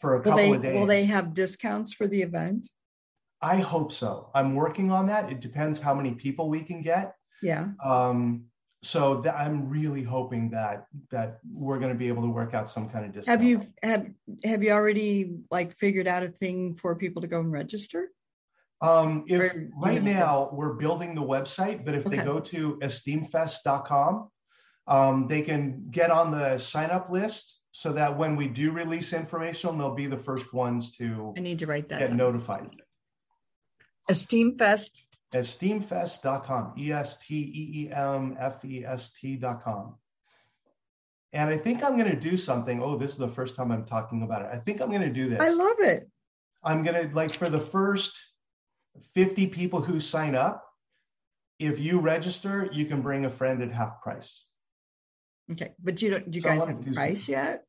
[0.00, 0.74] for a will couple they, of days.
[0.74, 2.68] Will they have discounts for the event?
[3.42, 4.30] I hope so.
[4.34, 5.30] I'm working on that.
[5.30, 7.14] It depends how many people we can get.
[7.42, 7.70] Yeah.
[7.84, 8.44] Um,
[8.82, 12.68] so th- I'm really hoping that that we're going to be able to work out
[12.68, 13.40] some kind of discount.
[13.40, 14.10] Have you have
[14.44, 18.10] have you already like figured out a thing for people to go and register?
[18.80, 22.40] Um, if Or, right you know, now we're building the website, but if they go
[22.40, 24.28] to esteemfest.com,
[24.88, 29.12] um, they can get on the sign up list so that when we do release
[29.12, 32.16] information, they'll be the first ones to I need to write that get down.
[32.16, 32.70] notified.
[34.10, 34.56] Esteem
[35.32, 35.60] Fest.
[35.60, 39.96] esteemfest.com, E S T E E M F E S T.com.
[41.32, 42.82] And I think I'm going to do something.
[42.82, 44.50] Oh, this is the first time I'm talking about it.
[44.52, 45.40] I think I'm going to do this.
[45.40, 46.08] I love it.
[46.62, 48.12] I'm going to, like, for the first
[49.14, 50.62] 50 people who sign up,
[51.58, 54.44] if you register, you can bring a friend at half price.
[55.50, 56.30] Okay, but you don't.
[56.30, 57.64] Do you So guys have a price yet?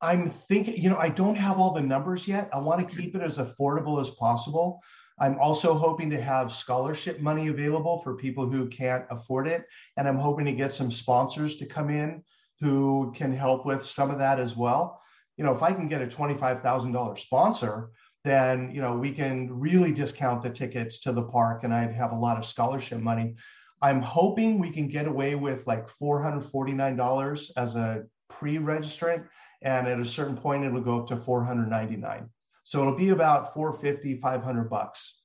[0.00, 2.48] I'm thinking, you know, I don't have all the numbers yet.
[2.52, 4.80] I want to keep it as affordable as possible.
[5.18, 9.64] I'm also hoping to have scholarship money available for people who can't afford it.
[9.96, 12.22] And I'm hoping to get some sponsors to come in
[12.60, 15.00] who can help with some of that as well.
[15.36, 17.90] You know, if I can get a $25,000 sponsor,
[18.24, 22.12] then, you know, we can really discount the tickets to the park and I'd have
[22.12, 23.34] a lot of scholarship money.
[23.80, 29.26] I'm hoping we can get away with like $449 as a pre-registrant
[29.62, 32.30] and at a certain point it'll go up to 499
[32.72, 35.18] so it'll be about 450 500 bucks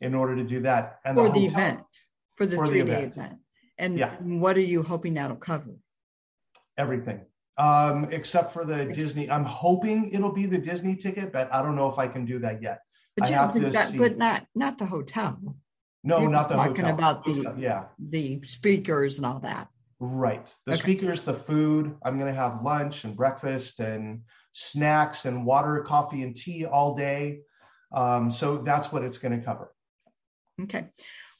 [0.00, 1.80] in order to do that and For the hotel- event,
[2.36, 3.16] for the the three day event.
[3.16, 3.38] event.
[3.78, 4.14] And Yeah.
[4.20, 5.74] what are you hoping that'll cover?
[6.78, 7.20] everything
[7.58, 11.76] um, except for the disney i'm hoping it'll be the disney ticket but i don't
[11.76, 12.78] know if i can do that yet
[13.14, 13.98] But I you have but to that, see.
[13.98, 15.30] but not not the hotel,
[16.02, 16.70] no You're not the hotel.
[16.72, 17.82] talking hotel about the- yeah
[18.14, 19.68] the speakers and all that.
[20.00, 20.80] right the Okay.
[20.84, 24.22] speakers the food i'm going to have lunch and breakfast and
[24.52, 27.40] snacks and water coffee and tea all day
[27.92, 29.74] um, so that's what it's going to cover
[30.60, 30.88] Okay.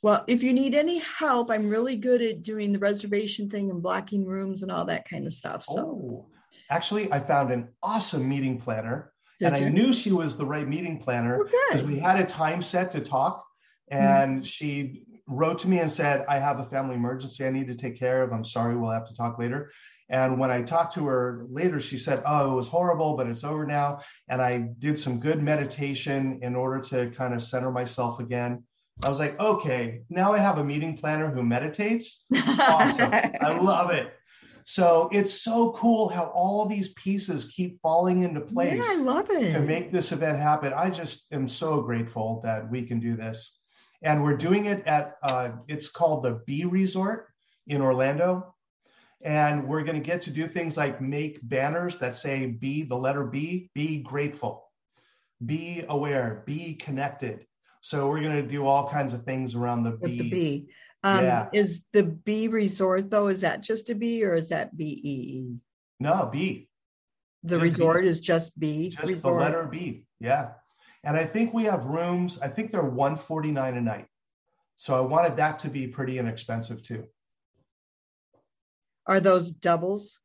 [0.02, 3.82] Well, if you need any help, I'm really good at doing the reservation thing and
[3.82, 5.64] blocking rooms and all that kind of stuff.
[5.64, 6.26] So, Oh,
[6.70, 10.66] actually, I found an awesome meeting planner, did and I knew she was the right
[10.66, 11.92] meeting planner Oh, because good.
[11.92, 13.44] we had a time set to talk,
[13.92, 17.76] and she wrote to me and said, "I have a family emergency I need to
[17.76, 18.32] take care of.
[18.32, 19.70] I'm sorry, we'll have to talk later."
[20.12, 23.44] And when I talked to her later, she said, "Oh, it was horrible, but it's
[23.44, 28.20] over now." And I did some good meditation in order to kind of center myself
[28.20, 28.62] again.
[29.02, 33.10] I was like, "Okay, now I have a meeting planner who meditates." awesome.
[33.12, 34.12] I love it.
[34.64, 39.28] So it's so cool how all these pieces keep falling into place Yeah, I love
[39.30, 39.52] it.
[39.54, 40.72] to make this event happen.
[40.72, 43.58] I just am so grateful that we can do this.
[44.02, 47.28] And we're doing it at, uh, it's called the B Resort
[47.66, 48.54] in Orlando.
[49.24, 52.96] And we're going to get to do things like make banners that say be the
[52.96, 54.68] letter B, be grateful,
[55.46, 57.46] be aware, be connected.
[57.82, 60.18] So we're going to do all kinds of things around the with B.
[60.18, 60.68] the B.
[61.04, 61.48] Um, Yeah.
[61.52, 63.28] Is the B resort though?
[63.28, 65.56] Is that just a B or is that B E E?
[66.00, 66.68] No, B.
[67.44, 67.68] The Just B.
[67.70, 68.90] resort is just B.
[68.90, 70.04] Just the letter B.
[70.20, 70.50] Yeah.
[71.04, 74.06] And I think we have rooms, I think they're 149 a night.
[74.76, 77.06] So I wanted that to be pretty inexpensive too.
[79.06, 80.20] Are those doubles?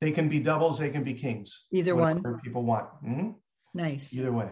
[0.00, 1.64] They can be doubles, they can be kings.
[1.72, 2.22] Either one.
[2.42, 2.88] people want.
[3.04, 3.34] Mhm.
[3.74, 4.12] Nice.
[4.12, 4.50] Either way.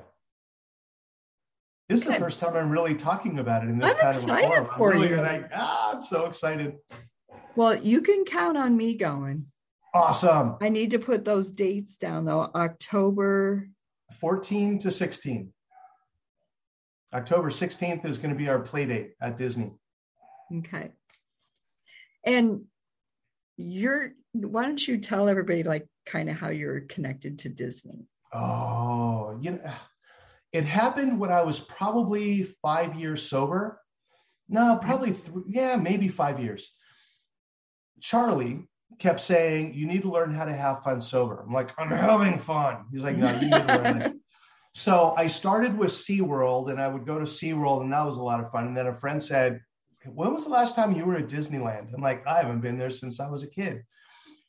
[1.88, 4.16] This is the first time I'm really talking about it in this I'm kind of
[4.16, 4.66] a excited forum.
[4.76, 5.20] for I'm really you.
[5.22, 6.76] like, ah, I'm so excited.
[7.54, 9.46] Well, you can count on me going.
[9.94, 10.56] Awesome.
[10.60, 12.50] I need to put those dates down though.
[12.54, 13.68] October.
[14.18, 15.52] 14 to 16.
[17.14, 19.70] October 16th is going to be our play date at Disney.
[20.58, 20.90] Okay.
[22.24, 22.64] And
[23.56, 28.06] you're, why don't you tell everybody like kind of how you're connected to Disney?
[28.32, 29.72] Oh, you know,
[30.52, 33.80] it happened when I was probably five years sober.
[34.48, 34.86] No, mm-hmm.
[34.86, 36.70] probably three, yeah, maybe five years.
[38.00, 41.42] Charlie kept saying, You need to learn how to have fun sober.
[41.46, 42.84] I'm like, I'm having fun.
[42.92, 44.12] He's like, No, you need to learn it.
[44.76, 48.22] So I started with SeaWorld and I would go to SeaWorld and that was a
[48.22, 48.66] lot of fun.
[48.66, 49.62] And then a friend said,
[50.14, 51.92] When was the last time you were at Disneyland?
[51.94, 53.82] I'm like, I haven't been there since I was a kid.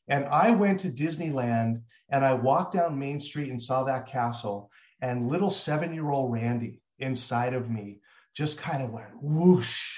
[0.08, 4.72] And I went to Disneyland and I walked down Main Street and saw that castle,
[5.02, 8.00] and little seven year old Randy inside of me
[8.34, 9.98] just kind of went whoosh.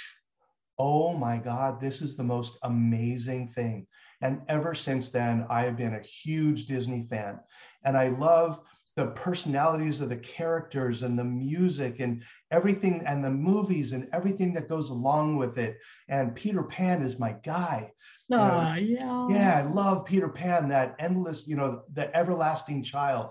[0.77, 3.85] Oh my God, this is the most amazing thing.
[4.21, 7.39] And ever since then, I have been a huge Disney fan.
[7.83, 8.61] And I love
[8.99, 12.21] the personalities of the characters and the music and
[12.51, 15.77] everything and the movies and everything that goes along with it.
[16.09, 17.93] And Peter Pan is my guy.
[18.29, 19.27] Oh, yeah.
[19.29, 23.29] Yeah, I love Peter Pan, that endless, you know, the everlasting child.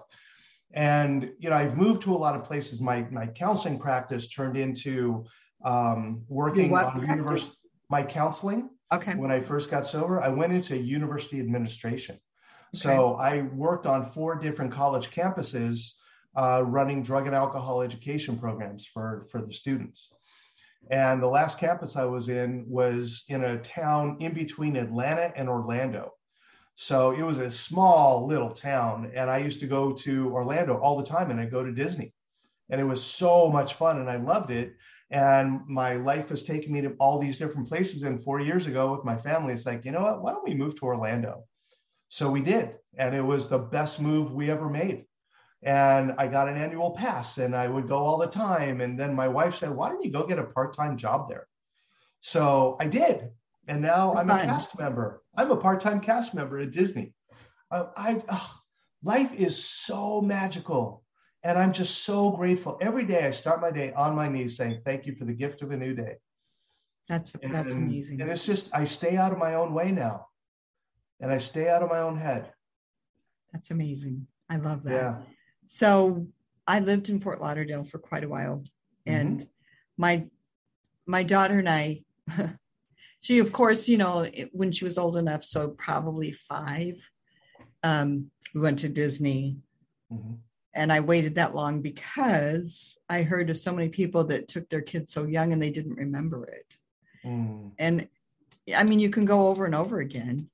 [0.72, 2.80] And you know, I've moved to a lot of places.
[2.80, 5.24] My my counseling practice turned into
[5.64, 7.52] um, working on university.
[7.90, 8.70] My counseling.
[8.90, 9.14] Okay.
[9.14, 12.18] When I first got sober, I went into university administration.
[12.74, 15.92] So I worked on four different college campuses,
[16.36, 20.12] uh, running drug and alcohol education programs for for the students.
[20.90, 25.48] And the last campus I was in was in a town in between Atlanta and
[25.48, 26.12] Orlando.
[26.76, 29.10] So it was a small little town.
[29.12, 32.14] And I used to go to Orlando all the time and I go to Disney.
[32.70, 34.74] And it was so much fun and I loved it.
[35.10, 38.04] And my life has taken me to all these different places.
[38.04, 40.22] And four years ago with my family, it's like, you know what?
[40.22, 41.44] Why don't we move to Orlando?
[42.08, 42.74] So we did.
[42.96, 45.04] And it was the best move we ever made.
[45.62, 48.80] And I got an annual pass and I would go all the time.
[48.80, 51.46] And then my wife said, why don't you go get a part time job there?
[52.20, 53.30] So I did
[53.68, 55.22] and now I'm a cast member.
[55.36, 57.12] I'm a part-time cast member at Disney.
[57.70, 58.22] Uh, I
[59.04, 61.04] life is so magical,
[61.44, 62.78] and I'm just so grateful.
[62.80, 65.62] Every day I start my day on my knees saying, "Thank you for the gift
[65.62, 66.16] of a new day."
[67.08, 68.20] That's and, that's amazing.
[68.22, 70.26] And it's just I stay out of my own way now,
[71.20, 72.52] and I stay out of my own head.
[73.52, 74.26] That's amazing.
[74.48, 74.92] I love that.
[74.92, 75.16] Yeah.
[75.66, 76.26] So
[76.66, 78.62] I lived in Fort Lauderdale for quite a while,
[79.06, 79.48] and mm-hmm.
[79.96, 80.26] my
[81.06, 82.02] my daughter and I
[83.20, 86.94] she of course you know when she was old enough so probably five
[87.82, 89.56] um, we went to disney
[90.12, 90.34] mm-hmm.
[90.74, 94.82] and i waited that long because i heard of so many people that took their
[94.82, 96.78] kids so young and they didn't remember it
[97.24, 97.70] mm.
[97.78, 98.08] and
[98.76, 100.48] i mean you can go over and over again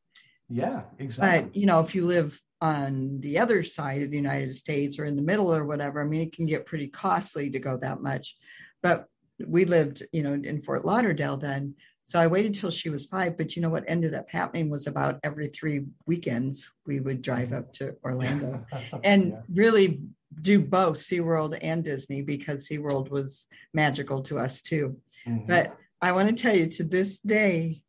[0.55, 4.55] yeah exactly but you know if you live on the other side of the united
[4.55, 7.59] states or in the middle or whatever i mean it can get pretty costly to
[7.59, 8.37] go that much
[8.83, 9.07] but
[9.47, 11.75] we lived you know in fort lauderdale then
[12.07, 13.37] so I waited till she was five.
[13.37, 17.53] But you know what ended up happening was about every three weekends we would drive
[17.53, 18.65] up to Orlando
[19.05, 19.41] and yeah.
[19.53, 20.03] really
[20.41, 24.99] do both SeaWorld and Disney because SeaWorld was magical to us too.
[25.27, 25.47] Mm-hmm.
[25.47, 27.83] But I want to tell you to this day,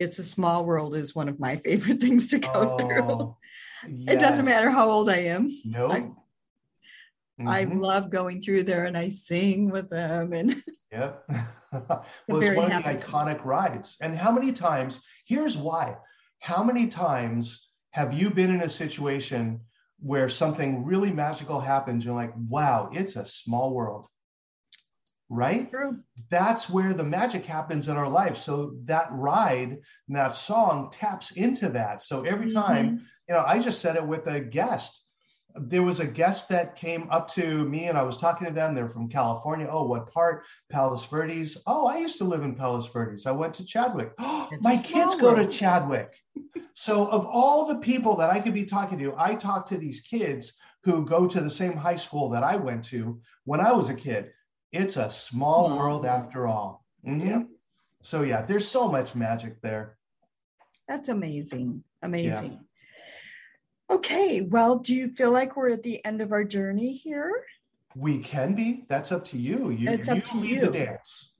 [0.00, 3.36] It's a Small World is one of my favorite things to go oh, through.
[3.86, 4.14] Yeah.
[4.14, 5.50] It doesn't matter how old I am.
[5.64, 5.88] No.
[5.88, 6.16] Nope.
[7.38, 7.48] Mm-hmm.
[7.48, 11.24] I love going through there and I sing with them and Yep.
[11.72, 13.96] well, it's one of the iconic rides.
[14.00, 15.96] And how many times, here's why.
[16.40, 19.60] How many times have you been in a situation
[20.00, 22.04] where something really magical happens?
[22.04, 24.06] You're like, wow, it's a small world.
[25.32, 25.70] Right?
[25.70, 26.00] True.
[26.28, 28.36] That's where the magic happens in our life.
[28.36, 29.78] So that ride,
[30.08, 32.02] and that song taps into that.
[32.02, 33.04] So every time, mm-hmm.
[33.28, 35.00] you know, I just said it with a guest
[35.56, 38.74] there was a guest that came up to me and I was talking to them.
[38.74, 39.68] They're from California.
[39.70, 40.44] Oh, what part?
[40.70, 41.58] Palos Verdes.
[41.66, 43.26] Oh, I used to live in Palos Verdes.
[43.26, 44.12] I went to Chadwick.
[44.52, 46.12] Oh, my kids go to Chadwick.
[46.74, 50.00] so, of all the people that I could be talking to, I talk to these
[50.00, 50.52] kids
[50.82, 53.94] who go to the same high school that I went to when I was a
[53.94, 54.30] kid.
[54.72, 56.84] It's a small world after all.
[57.06, 57.26] Mm-hmm.
[57.26, 57.42] Yeah.
[58.02, 59.96] So, yeah, there's so much magic there.
[60.88, 61.84] That's amazing.
[62.02, 62.52] Amazing.
[62.52, 63.94] Yeah.
[63.96, 67.44] Okay, well, do you feel like we're at the end of our journey here?
[67.96, 68.84] We can be.
[68.88, 69.70] That's up to you.
[69.70, 70.60] You, it's up you to lead you.
[70.60, 71.32] the dance.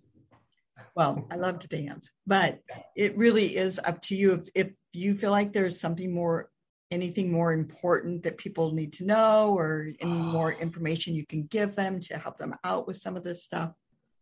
[0.97, 2.59] Well, I love to dance, but
[2.97, 4.35] it really is up to you.
[4.35, 6.51] If, if you feel like there's something more,
[6.91, 11.77] anything more important that people need to know, or any more information you can give
[11.77, 13.73] them to help them out with some of this stuff.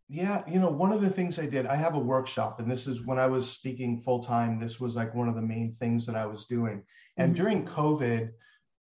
[0.07, 2.87] Yeah, you know, one of the things I did, I have a workshop, and this
[2.87, 6.05] is when I was speaking full time, this was like one of the main things
[6.07, 6.83] that I was doing.
[7.17, 7.43] And mm-hmm.
[7.43, 8.31] during COVID,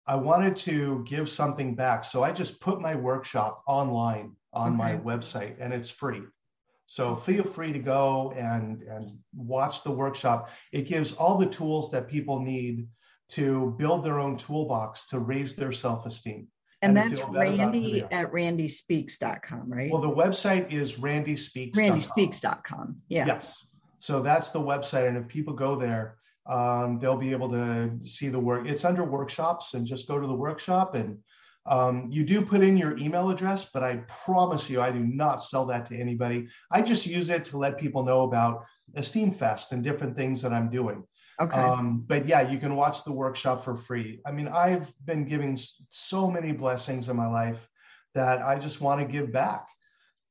[0.07, 2.05] I wanted to give something back.
[2.05, 4.77] So I just put my workshop online on okay.
[4.77, 6.23] my website, and it's free.
[6.87, 10.49] So feel free to go and, and watch the workshop.
[10.73, 12.89] It gives all the tools that people need
[13.31, 16.49] to build their own toolbox to raise their self esteem.
[16.81, 19.91] And, that's Randy at randyspeaks.com, right?
[19.91, 21.75] Well, the website is randyspeaks.
[21.75, 22.97] Randyspeaks.com.
[23.09, 23.27] Yeah.
[23.27, 23.67] Yes.
[23.99, 25.09] So that's the website.
[25.09, 28.67] And if people go there, um, they'll be able to see the work.
[28.69, 30.95] It's under workshops and just go to the workshop.
[30.95, 31.19] And
[31.67, 35.43] um, you do put in your email address, but I promise you, I do not
[35.43, 36.47] sell that to anybody.
[36.71, 38.65] I just use it to let people know about
[38.95, 41.03] Esteem Fest and different things that I'm doing.
[41.41, 41.57] Okay.
[41.57, 44.21] Um, but yeah, you can watch the workshop for free.
[44.27, 45.59] I mean, I've been giving
[45.91, 47.69] so many blessings in my life
[48.15, 49.69] that I just want to give back.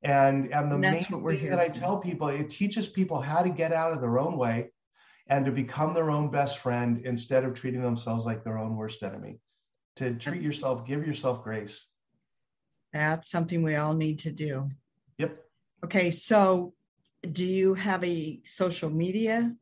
[0.04, 3.50] And and the and main thing that I tell people, it teaches people how to
[3.50, 4.72] get out of their own way
[5.28, 9.02] and to become their own best friend instead of treating themselves like their own worst
[9.04, 9.40] enemy.
[9.98, 11.86] To treat yourself, give yourself grace.
[12.94, 14.70] That's something we all need to do.
[15.18, 15.40] Yep.
[15.86, 16.74] Okay, so
[17.32, 19.56] do you have a social media?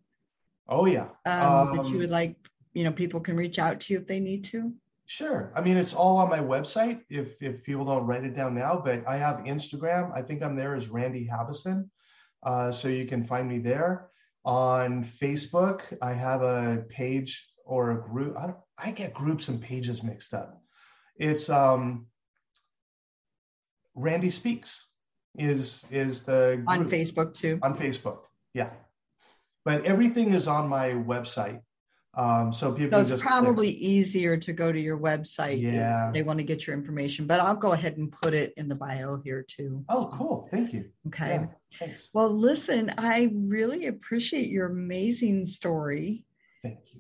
[0.67, 1.07] Oh yeah.
[1.25, 2.35] Um, um, you would like,
[2.73, 4.73] you know, people can reach out to you if they need to.
[5.07, 5.51] Sure.
[5.55, 7.01] I mean, it's all on my website.
[7.09, 10.11] If if people don't write it down now, but I have Instagram.
[10.15, 11.89] I think I'm there as Randy Habison,
[12.43, 14.07] uh, so you can find me there.
[14.45, 18.35] On Facebook, I have a page or a group.
[18.35, 20.59] I, I get groups and pages mixed up.
[21.17, 22.07] It's um,
[23.93, 24.85] Randy Speaks
[25.37, 26.69] is is the group.
[26.69, 27.59] on Facebook too.
[27.61, 28.21] On Facebook,
[28.53, 28.69] yeah.
[29.65, 31.59] But everything is on my website.
[32.17, 36.23] Um, so people so it's just probably easier to go to your website yeah they
[36.23, 39.19] want to get your information but i'll go ahead and put it in the bio
[39.21, 41.45] here too oh cool thank you okay yeah,
[41.77, 42.09] thanks.
[42.13, 46.23] well listen i really appreciate your amazing story.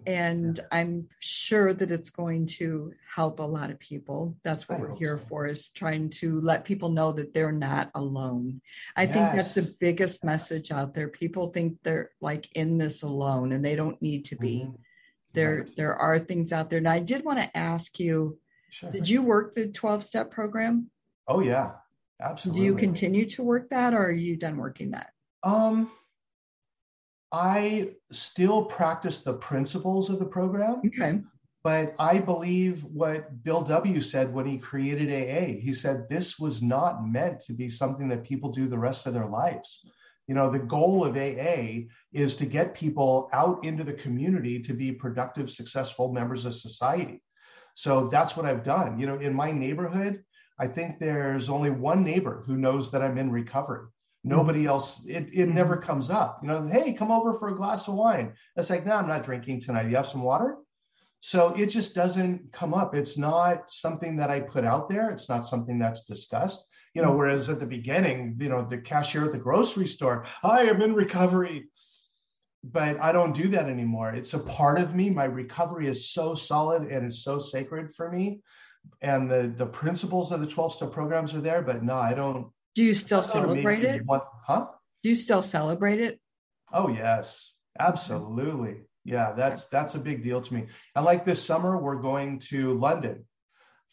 [0.07, 0.63] And yeah.
[0.71, 4.37] I'm sure that it's going to help a lot of people.
[4.43, 5.25] That's what I we're here so.
[5.25, 8.61] for is trying to let people know that they're not alone.
[8.95, 9.13] I yes.
[9.13, 11.07] think that's the biggest message out there.
[11.07, 14.61] People think they're like in this alone and they don't need to be.
[14.61, 14.75] Mm-hmm.
[15.33, 15.71] There right.
[15.75, 16.77] there are things out there.
[16.77, 18.39] And I did want to ask you,
[18.69, 18.91] sure.
[18.91, 20.89] did you work the 12 step program?
[21.27, 21.71] Oh yeah.
[22.21, 22.61] Absolutely.
[22.61, 25.11] Do you continue to work that or are you done working that?
[25.43, 25.91] Um
[27.31, 30.81] I still practice the principles of the program.
[30.85, 31.21] Okay.
[31.63, 33.99] But I believe what Bill W.
[33.99, 35.59] said when he created AA.
[35.59, 39.15] He said this was not meant to be something that people do the rest of
[39.15, 39.81] their lives.
[40.27, 44.73] You know, the goal of AA is to get people out into the community to
[44.73, 47.21] be productive, successful members of society.
[47.75, 48.99] So that's what I've done.
[48.99, 50.23] You know, in my neighborhood,
[50.59, 53.87] I think there's only one neighbor who knows that I'm in recovery.
[54.25, 54.69] Nobody mm-hmm.
[54.69, 55.85] else, it, it never mm-hmm.
[55.85, 56.39] comes up.
[56.41, 58.33] You know, hey, come over for a glass of wine.
[58.57, 59.87] It's like, no, I'm not drinking tonight.
[59.87, 60.57] You have some water?
[61.21, 62.95] So it just doesn't come up.
[62.95, 65.11] It's not something that I put out there.
[65.11, 66.65] It's not something that's discussed.
[66.95, 67.19] You know, mm-hmm.
[67.19, 70.95] whereas at the beginning, you know, the cashier at the grocery store, I am in
[70.95, 71.69] recovery.
[72.63, 74.15] But I don't do that anymore.
[74.15, 75.11] It's a part of me.
[75.11, 78.41] My recovery is so solid and it's so sacred for me.
[79.01, 82.47] And the the principles of the 12 step programs are there, but no, I don't
[82.75, 84.05] do you still celebrate it?
[84.05, 84.67] Want, huh?
[85.01, 86.19] Do you still celebrate it?
[86.73, 88.81] Oh yes, absolutely.
[89.05, 90.67] Yeah, that's that's a big deal to me.
[90.95, 93.25] And like this summer, we're going to London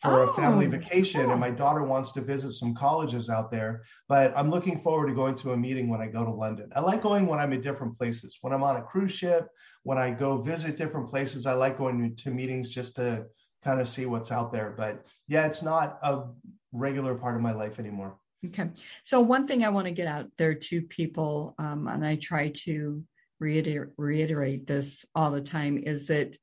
[0.01, 1.31] for oh, a family oh, vacation, cool.
[1.31, 3.83] and my daughter wants to visit some colleges out there.
[4.09, 6.71] But I'm looking forward to going to a meeting when I go to London.
[6.75, 8.39] I like going when I'm in different places.
[8.41, 9.49] When I'm on a cruise ship,
[9.85, 13.27] when I go visit different places, I like going to meetings just to
[13.63, 14.75] kind of see what's out there.
[14.77, 16.25] But yeah, it's not a
[16.73, 18.17] regular part of my life anymore.
[18.47, 18.71] Okay.
[19.05, 22.49] So, one thing I want to get out there to people, um, and I try
[22.65, 23.05] to
[23.39, 26.37] reiterate, reiterate this all the time, is that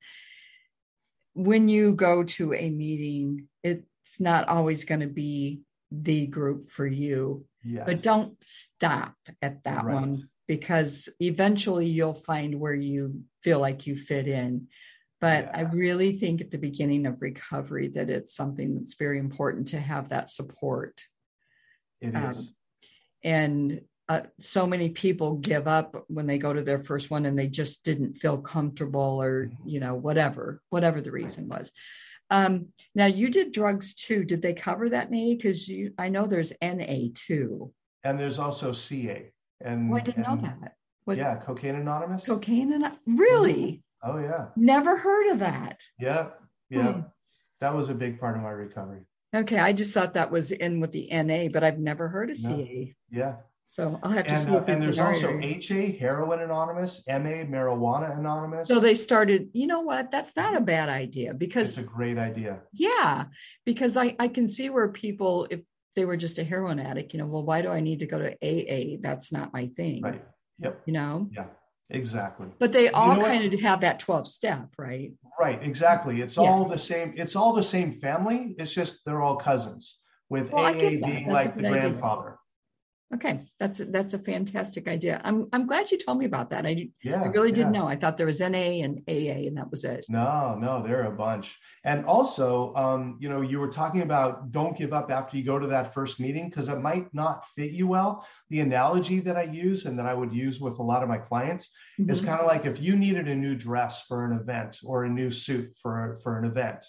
[1.34, 3.84] when you go to a meeting, it's
[4.20, 7.46] not always going to be the group for you.
[7.64, 7.84] Yes.
[7.86, 9.94] But don't stop at that right.
[9.94, 14.68] one because eventually you'll find where you feel like you fit in.
[15.20, 15.52] But.
[15.54, 19.80] I really think at the beginning of recovery that it's something that's very important to
[19.80, 21.04] have that support.
[22.02, 22.54] It um, is.
[23.24, 27.38] And uh, so many people give up when they go to their first one and
[27.38, 29.70] they just didn't feel comfortable or mm-hmm.
[29.70, 31.72] you know whatever whatever the reason was.
[32.32, 34.24] Um, now you did drugs too.
[34.24, 37.72] Did they cover that na because you i know there's na too.
[38.04, 39.32] And there's also ca
[39.62, 42.26] and oh, i didn't and, know that yeah cocaine anonymous?
[42.26, 43.84] Cocaine and really?
[44.02, 44.48] Oh yeah.
[44.56, 45.82] Never heard of that.
[46.00, 46.30] Yeah
[46.70, 47.02] yeah hmm.
[47.60, 49.02] that was a big part of my recovery
[49.36, 52.38] Okay, I just thought that was in with the NA, but I've never heard of
[52.38, 52.96] CA.
[53.12, 53.36] Yeah.
[53.68, 54.50] So I'll have to and.
[54.50, 58.68] Uh, and there's also HA, Heroin Anonymous, MA, Marijuana Anonymous.
[58.68, 60.10] So they started, you know what?
[60.10, 62.62] That's not a bad idea because it's a great idea.
[62.74, 63.26] Yeah,
[63.66, 65.62] because I, I can see where people, if
[65.96, 68.18] they were just a heroin addict, you know, well, why do I need to go
[68.18, 68.98] to AA?
[69.02, 70.02] That's not my thing.
[70.02, 70.26] Right.
[70.58, 70.82] Yep.
[70.88, 71.30] You know?
[71.32, 71.46] Yeah.
[71.92, 72.48] Exactly.
[72.60, 73.54] But they all you know kind what?
[73.54, 75.12] of have that 12 step, right?
[75.40, 76.22] Right, exactly.
[76.22, 76.44] It's yeah.
[76.44, 78.56] all the same, it's all the same family.
[78.58, 79.98] It's just they're all cousins,
[80.30, 82.39] with well, AA being like the grandfather.
[83.12, 85.20] Okay, that's a, that's a fantastic idea.
[85.24, 86.68] I'm I'm glad you told me about that.
[86.68, 87.88] I yeah, I really didn't know.
[87.88, 90.06] I thought there was NA and AA, and that was it.
[90.10, 91.58] No, no, there are a bunch.
[91.84, 95.58] And also, um, you know, you were talking about don't give up after you go
[95.58, 98.28] to that first meeting because it might not fit you well.
[98.52, 101.18] The analogy that I use and that I would use with a lot of my
[101.18, 102.12] clients mm-hmm.
[102.12, 105.10] is kind of like if you needed a new dress for an event or a
[105.10, 106.86] new suit for for an event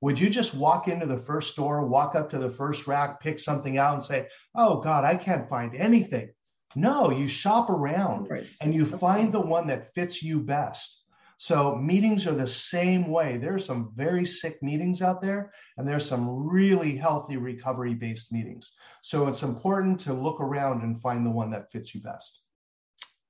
[0.00, 3.38] would you just walk into the first store, walk up to the first rack, pick
[3.38, 6.30] something out, and say, Oh God, I can't find anything?
[6.76, 8.28] No, you shop around
[8.62, 11.00] and you find the one that fits you best.
[11.36, 13.38] So meetings are the same way.
[13.38, 18.30] There are some very sick meetings out there, and there's some really healthy recovery based
[18.30, 18.70] meetings.
[19.02, 22.42] So it's important to look around and find the one that fits you best.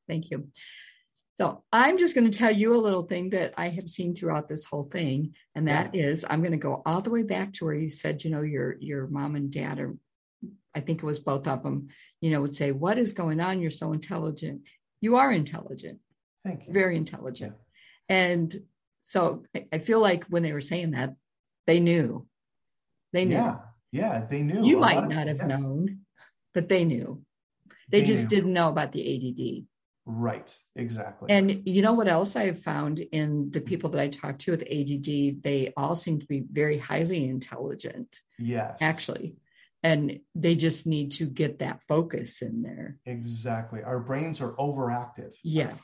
[0.09, 0.49] Thank you.
[1.41, 4.47] So I'm just going to tell you a little thing that I have seen throughout
[4.47, 6.03] this whole thing, and that yeah.
[6.03, 8.43] is I'm going to go all the way back to where you said, you know,
[8.43, 9.97] your your mom and dad are,
[10.74, 11.88] I think it was both of them,
[12.20, 13.62] you know, would say, "What is going on?
[13.62, 14.68] You're so intelligent.
[15.01, 16.01] You are intelligent.
[16.45, 16.74] Thank you.
[16.74, 17.55] Very intelligent."
[18.11, 18.16] Yeah.
[18.16, 18.62] And
[19.01, 21.14] so I feel like when they were saying that,
[21.66, 22.26] they knew.
[23.14, 23.36] They knew.
[23.36, 23.57] Yeah,
[23.93, 24.62] yeah, they knew.
[24.62, 25.57] You might not have yeah.
[25.57, 26.01] known,
[26.53, 27.22] but they knew.
[27.88, 28.28] They, they just knew.
[28.28, 29.66] didn't know about the ADD.
[30.13, 31.31] Right, exactly.
[31.31, 34.51] And you know what else I have found in the people that I talk to
[34.51, 35.43] with ADD?
[35.43, 38.19] They all seem to be very highly intelligent.
[38.37, 38.79] Yes.
[38.81, 39.37] Actually.
[39.85, 42.99] And they just need to get that focus in there.
[43.07, 43.83] Exactly.
[43.85, 45.33] Our brains are overactive.
[45.45, 45.83] Yes.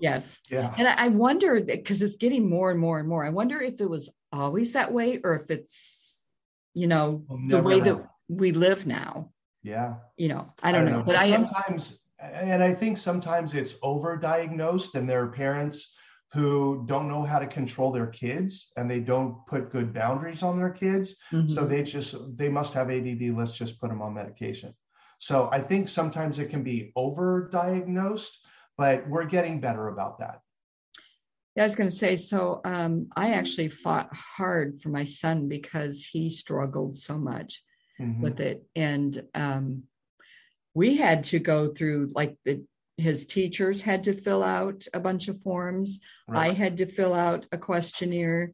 [0.00, 0.40] Yes.
[0.50, 0.74] yeah.
[0.78, 3.26] And I wonder because it's getting more and more and more.
[3.26, 6.24] I wonder if it was always that way or if it's,
[6.72, 9.32] you know, we'll the way that we live now.
[9.62, 9.96] Yeah.
[10.16, 10.98] You know, I don't, I don't know.
[10.98, 11.04] know.
[11.04, 15.94] But, but I sometimes and I think sometimes it's overdiagnosed, and there are parents
[16.32, 20.58] who don't know how to control their kids and they don't put good boundaries on
[20.58, 21.16] their kids.
[21.32, 21.48] Mm-hmm.
[21.48, 23.22] So they just, they must have ADD.
[23.30, 24.74] Let's just put them on medication.
[25.18, 28.36] So I think sometimes it can be overdiagnosed,
[28.76, 30.40] but we're getting better about that.
[31.54, 35.48] Yeah, I was going to say, so um, I actually fought hard for my son
[35.48, 37.62] because he struggled so much
[37.98, 38.20] mm-hmm.
[38.20, 38.62] with it.
[38.74, 39.84] And um,
[40.76, 42.62] we had to go through like the
[42.98, 46.50] his teachers had to fill out a bunch of forms right.
[46.50, 48.52] i had to fill out a questionnaire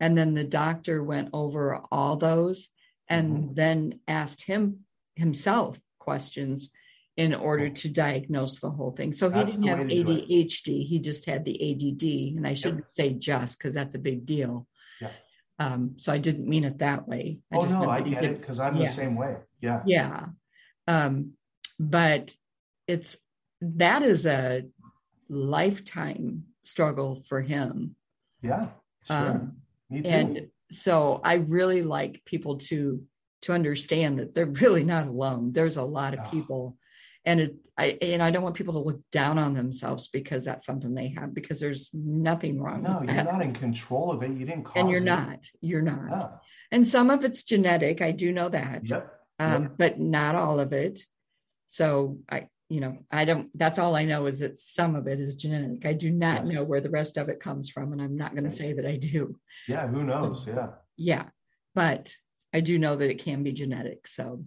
[0.00, 2.68] and then the doctor went over all those
[3.08, 3.54] and mm-hmm.
[3.54, 4.80] then asked him
[5.16, 6.70] himself questions
[7.16, 11.24] in order to diagnose the whole thing so that's he didn't have adhd he just
[11.26, 12.96] had the add and i shouldn't yep.
[12.96, 14.66] say just because that's a big deal
[15.00, 15.10] yeah.
[15.58, 18.58] um, so i didn't mean it that way I oh no i get it because
[18.58, 18.86] i'm yeah.
[18.86, 20.26] the same way yeah yeah
[20.86, 21.32] um,
[21.78, 22.34] but
[22.86, 23.16] it's
[23.60, 24.64] that is a
[25.28, 27.96] lifetime struggle for him.
[28.42, 28.68] Yeah,
[29.06, 29.16] sure.
[29.16, 29.56] Um,
[29.90, 30.10] Me too.
[30.10, 33.02] And so I really like people to
[33.42, 35.52] to understand that they're really not alone.
[35.52, 36.78] There's a lot of people,
[37.24, 40.64] and it, I and I don't want people to look down on themselves because that's
[40.64, 41.34] something they have.
[41.34, 42.82] Because there's nothing wrong.
[42.82, 43.26] No, you're that.
[43.26, 44.30] not in control of it.
[44.32, 44.80] You didn't cause it.
[44.80, 45.04] and you're it.
[45.04, 45.46] not.
[45.60, 46.10] You're not.
[46.10, 46.28] Yeah.
[46.70, 48.00] And some of it's genetic.
[48.00, 48.88] I do know that.
[48.88, 49.20] Yep.
[49.38, 49.72] Um, yep.
[49.76, 51.00] But not all of it.
[51.74, 55.18] So I, you know, I don't, that's all I know is that some of it
[55.18, 55.84] is genetic.
[55.84, 56.54] I do not yes.
[56.54, 57.92] know where the rest of it comes from.
[57.92, 59.40] And I'm not going to say that I do.
[59.66, 59.88] Yeah.
[59.88, 60.46] Who knows?
[60.46, 60.68] Yeah.
[60.96, 61.24] Yeah.
[61.74, 62.14] But
[62.52, 64.06] I do know that it can be genetic.
[64.06, 64.44] So,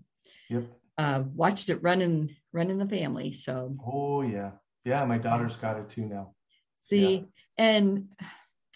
[0.50, 0.72] yep.
[0.98, 3.34] Uh, watched it run in, run in the family.
[3.34, 4.52] So, oh, yeah.
[4.86, 5.04] Yeah.
[5.04, 6.34] My daughter's got it too now.
[6.78, 7.22] See, yeah.
[7.58, 8.08] and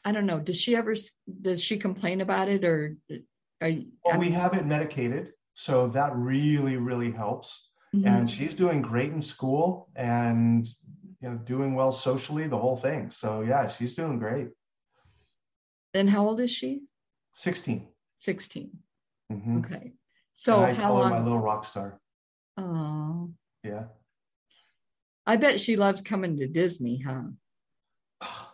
[0.04, 0.94] I don't know, does she ever,
[1.42, 2.98] does she complain about it or?
[3.10, 5.32] Are, well, I mean, we have it medicated.
[5.54, 8.08] So that really, really helps mm-hmm.
[8.08, 10.68] and she's doing great in school and
[11.22, 13.12] you know doing well socially the whole thing.
[13.12, 14.50] So yeah she's doing great.
[15.94, 16.84] And how old is she?
[17.36, 17.88] 16
[18.18, 18.72] 16
[19.32, 19.58] mm-hmm.
[19.58, 19.94] okay.
[20.34, 22.00] So I how long my little rock star.
[22.58, 23.32] Oh
[23.64, 23.86] yeah.
[25.26, 27.24] I bet she loves coming to disney huh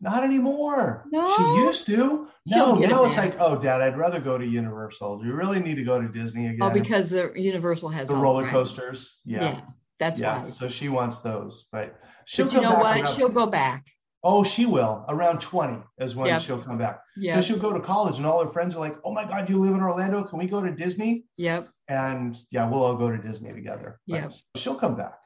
[0.00, 1.04] Not anymore.
[1.10, 1.36] No.
[1.36, 2.28] She used to.
[2.46, 5.20] No, now it's like, oh, Dad, I'd rather go to Universal.
[5.20, 6.62] Do you really need to go to Disney oh, again?
[6.62, 9.16] Oh, because the Universal has the roller coasters.
[9.24, 9.42] Yeah.
[9.42, 9.60] yeah.
[9.98, 10.44] That's yeah.
[10.44, 10.50] Why.
[10.50, 13.00] So she wants those, but she'll but you know what?
[13.00, 13.86] Around, she'll go back.
[14.22, 15.04] Oh, she will.
[15.08, 16.40] Around 20 is when yep.
[16.40, 17.00] she'll come back.
[17.16, 17.34] Yeah.
[17.34, 19.58] Because she'll go to college and all her friends are like, oh my God, you
[19.58, 20.24] live in Orlando.
[20.24, 21.24] Can we go to Disney?
[21.36, 21.68] Yep.
[21.88, 24.00] And yeah, we'll all go to Disney together.
[24.06, 24.28] Yeah.
[24.56, 25.18] She'll come back.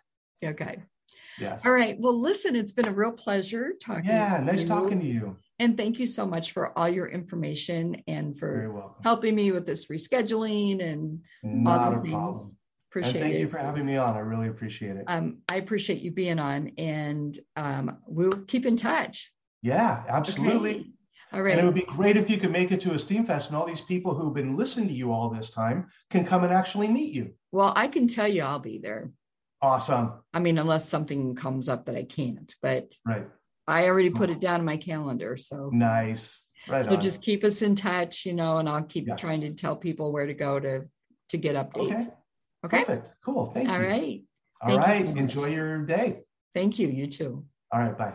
[0.45, 0.83] Okay.
[1.39, 1.64] Yes.
[1.64, 1.97] All right.
[1.99, 4.07] Well, listen, it's been a real pleasure talking.
[4.07, 4.68] Yeah, nice you.
[4.68, 5.37] talking to you.
[5.59, 9.87] And thank you so much for all your information and for helping me with this
[9.87, 12.12] rescheduling and not a things.
[12.12, 12.57] problem.
[12.91, 13.41] Appreciate and thank it.
[13.41, 14.16] you for having me on.
[14.16, 15.05] I really appreciate it.
[15.07, 19.32] Um, I appreciate you being on, and um, we'll keep in touch.
[19.62, 20.74] Yeah, absolutely.
[20.74, 20.91] Okay.
[21.32, 21.53] All right.
[21.53, 23.66] And it would be great if you could make it to Esteem Fest and all
[23.66, 27.12] these people who've been listening to you all this time can come and actually meet
[27.12, 27.32] you.
[27.51, 29.11] Well, I can tell you I'll be there.
[29.64, 30.12] Awesome.
[30.34, 33.26] I mean, unless something comes up that I can't, but right.
[33.66, 34.34] I already put oh.
[34.34, 35.38] it down in my calendar.
[35.38, 36.38] So nice.
[36.68, 36.84] Right.
[36.84, 37.00] So on.
[37.00, 39.18] just keep us in touch, you know, and I'll keep yes.
[39.18, 40.82] trying to tell people where to go to
[41.30, 41.92] to get updates.
[41.92, 42.06] Okay.
[42.66, 42.84] Okay.
[42.84, 43.14] Perfect.
[43.24, 43.52] Cool.
[43.54, 43.84] Thank All you.
[43.84, 44.22] All right.
[44.60, 45.06] All Thank right.
[45.06, 45.22] You.
[45.22, 46.20] Enjoy your day.
[46.54, 46.88] Thank you.
[46.88, 47.44] You too.
[47.72, 47.96] All right.
[47.96, 48.14] Bye.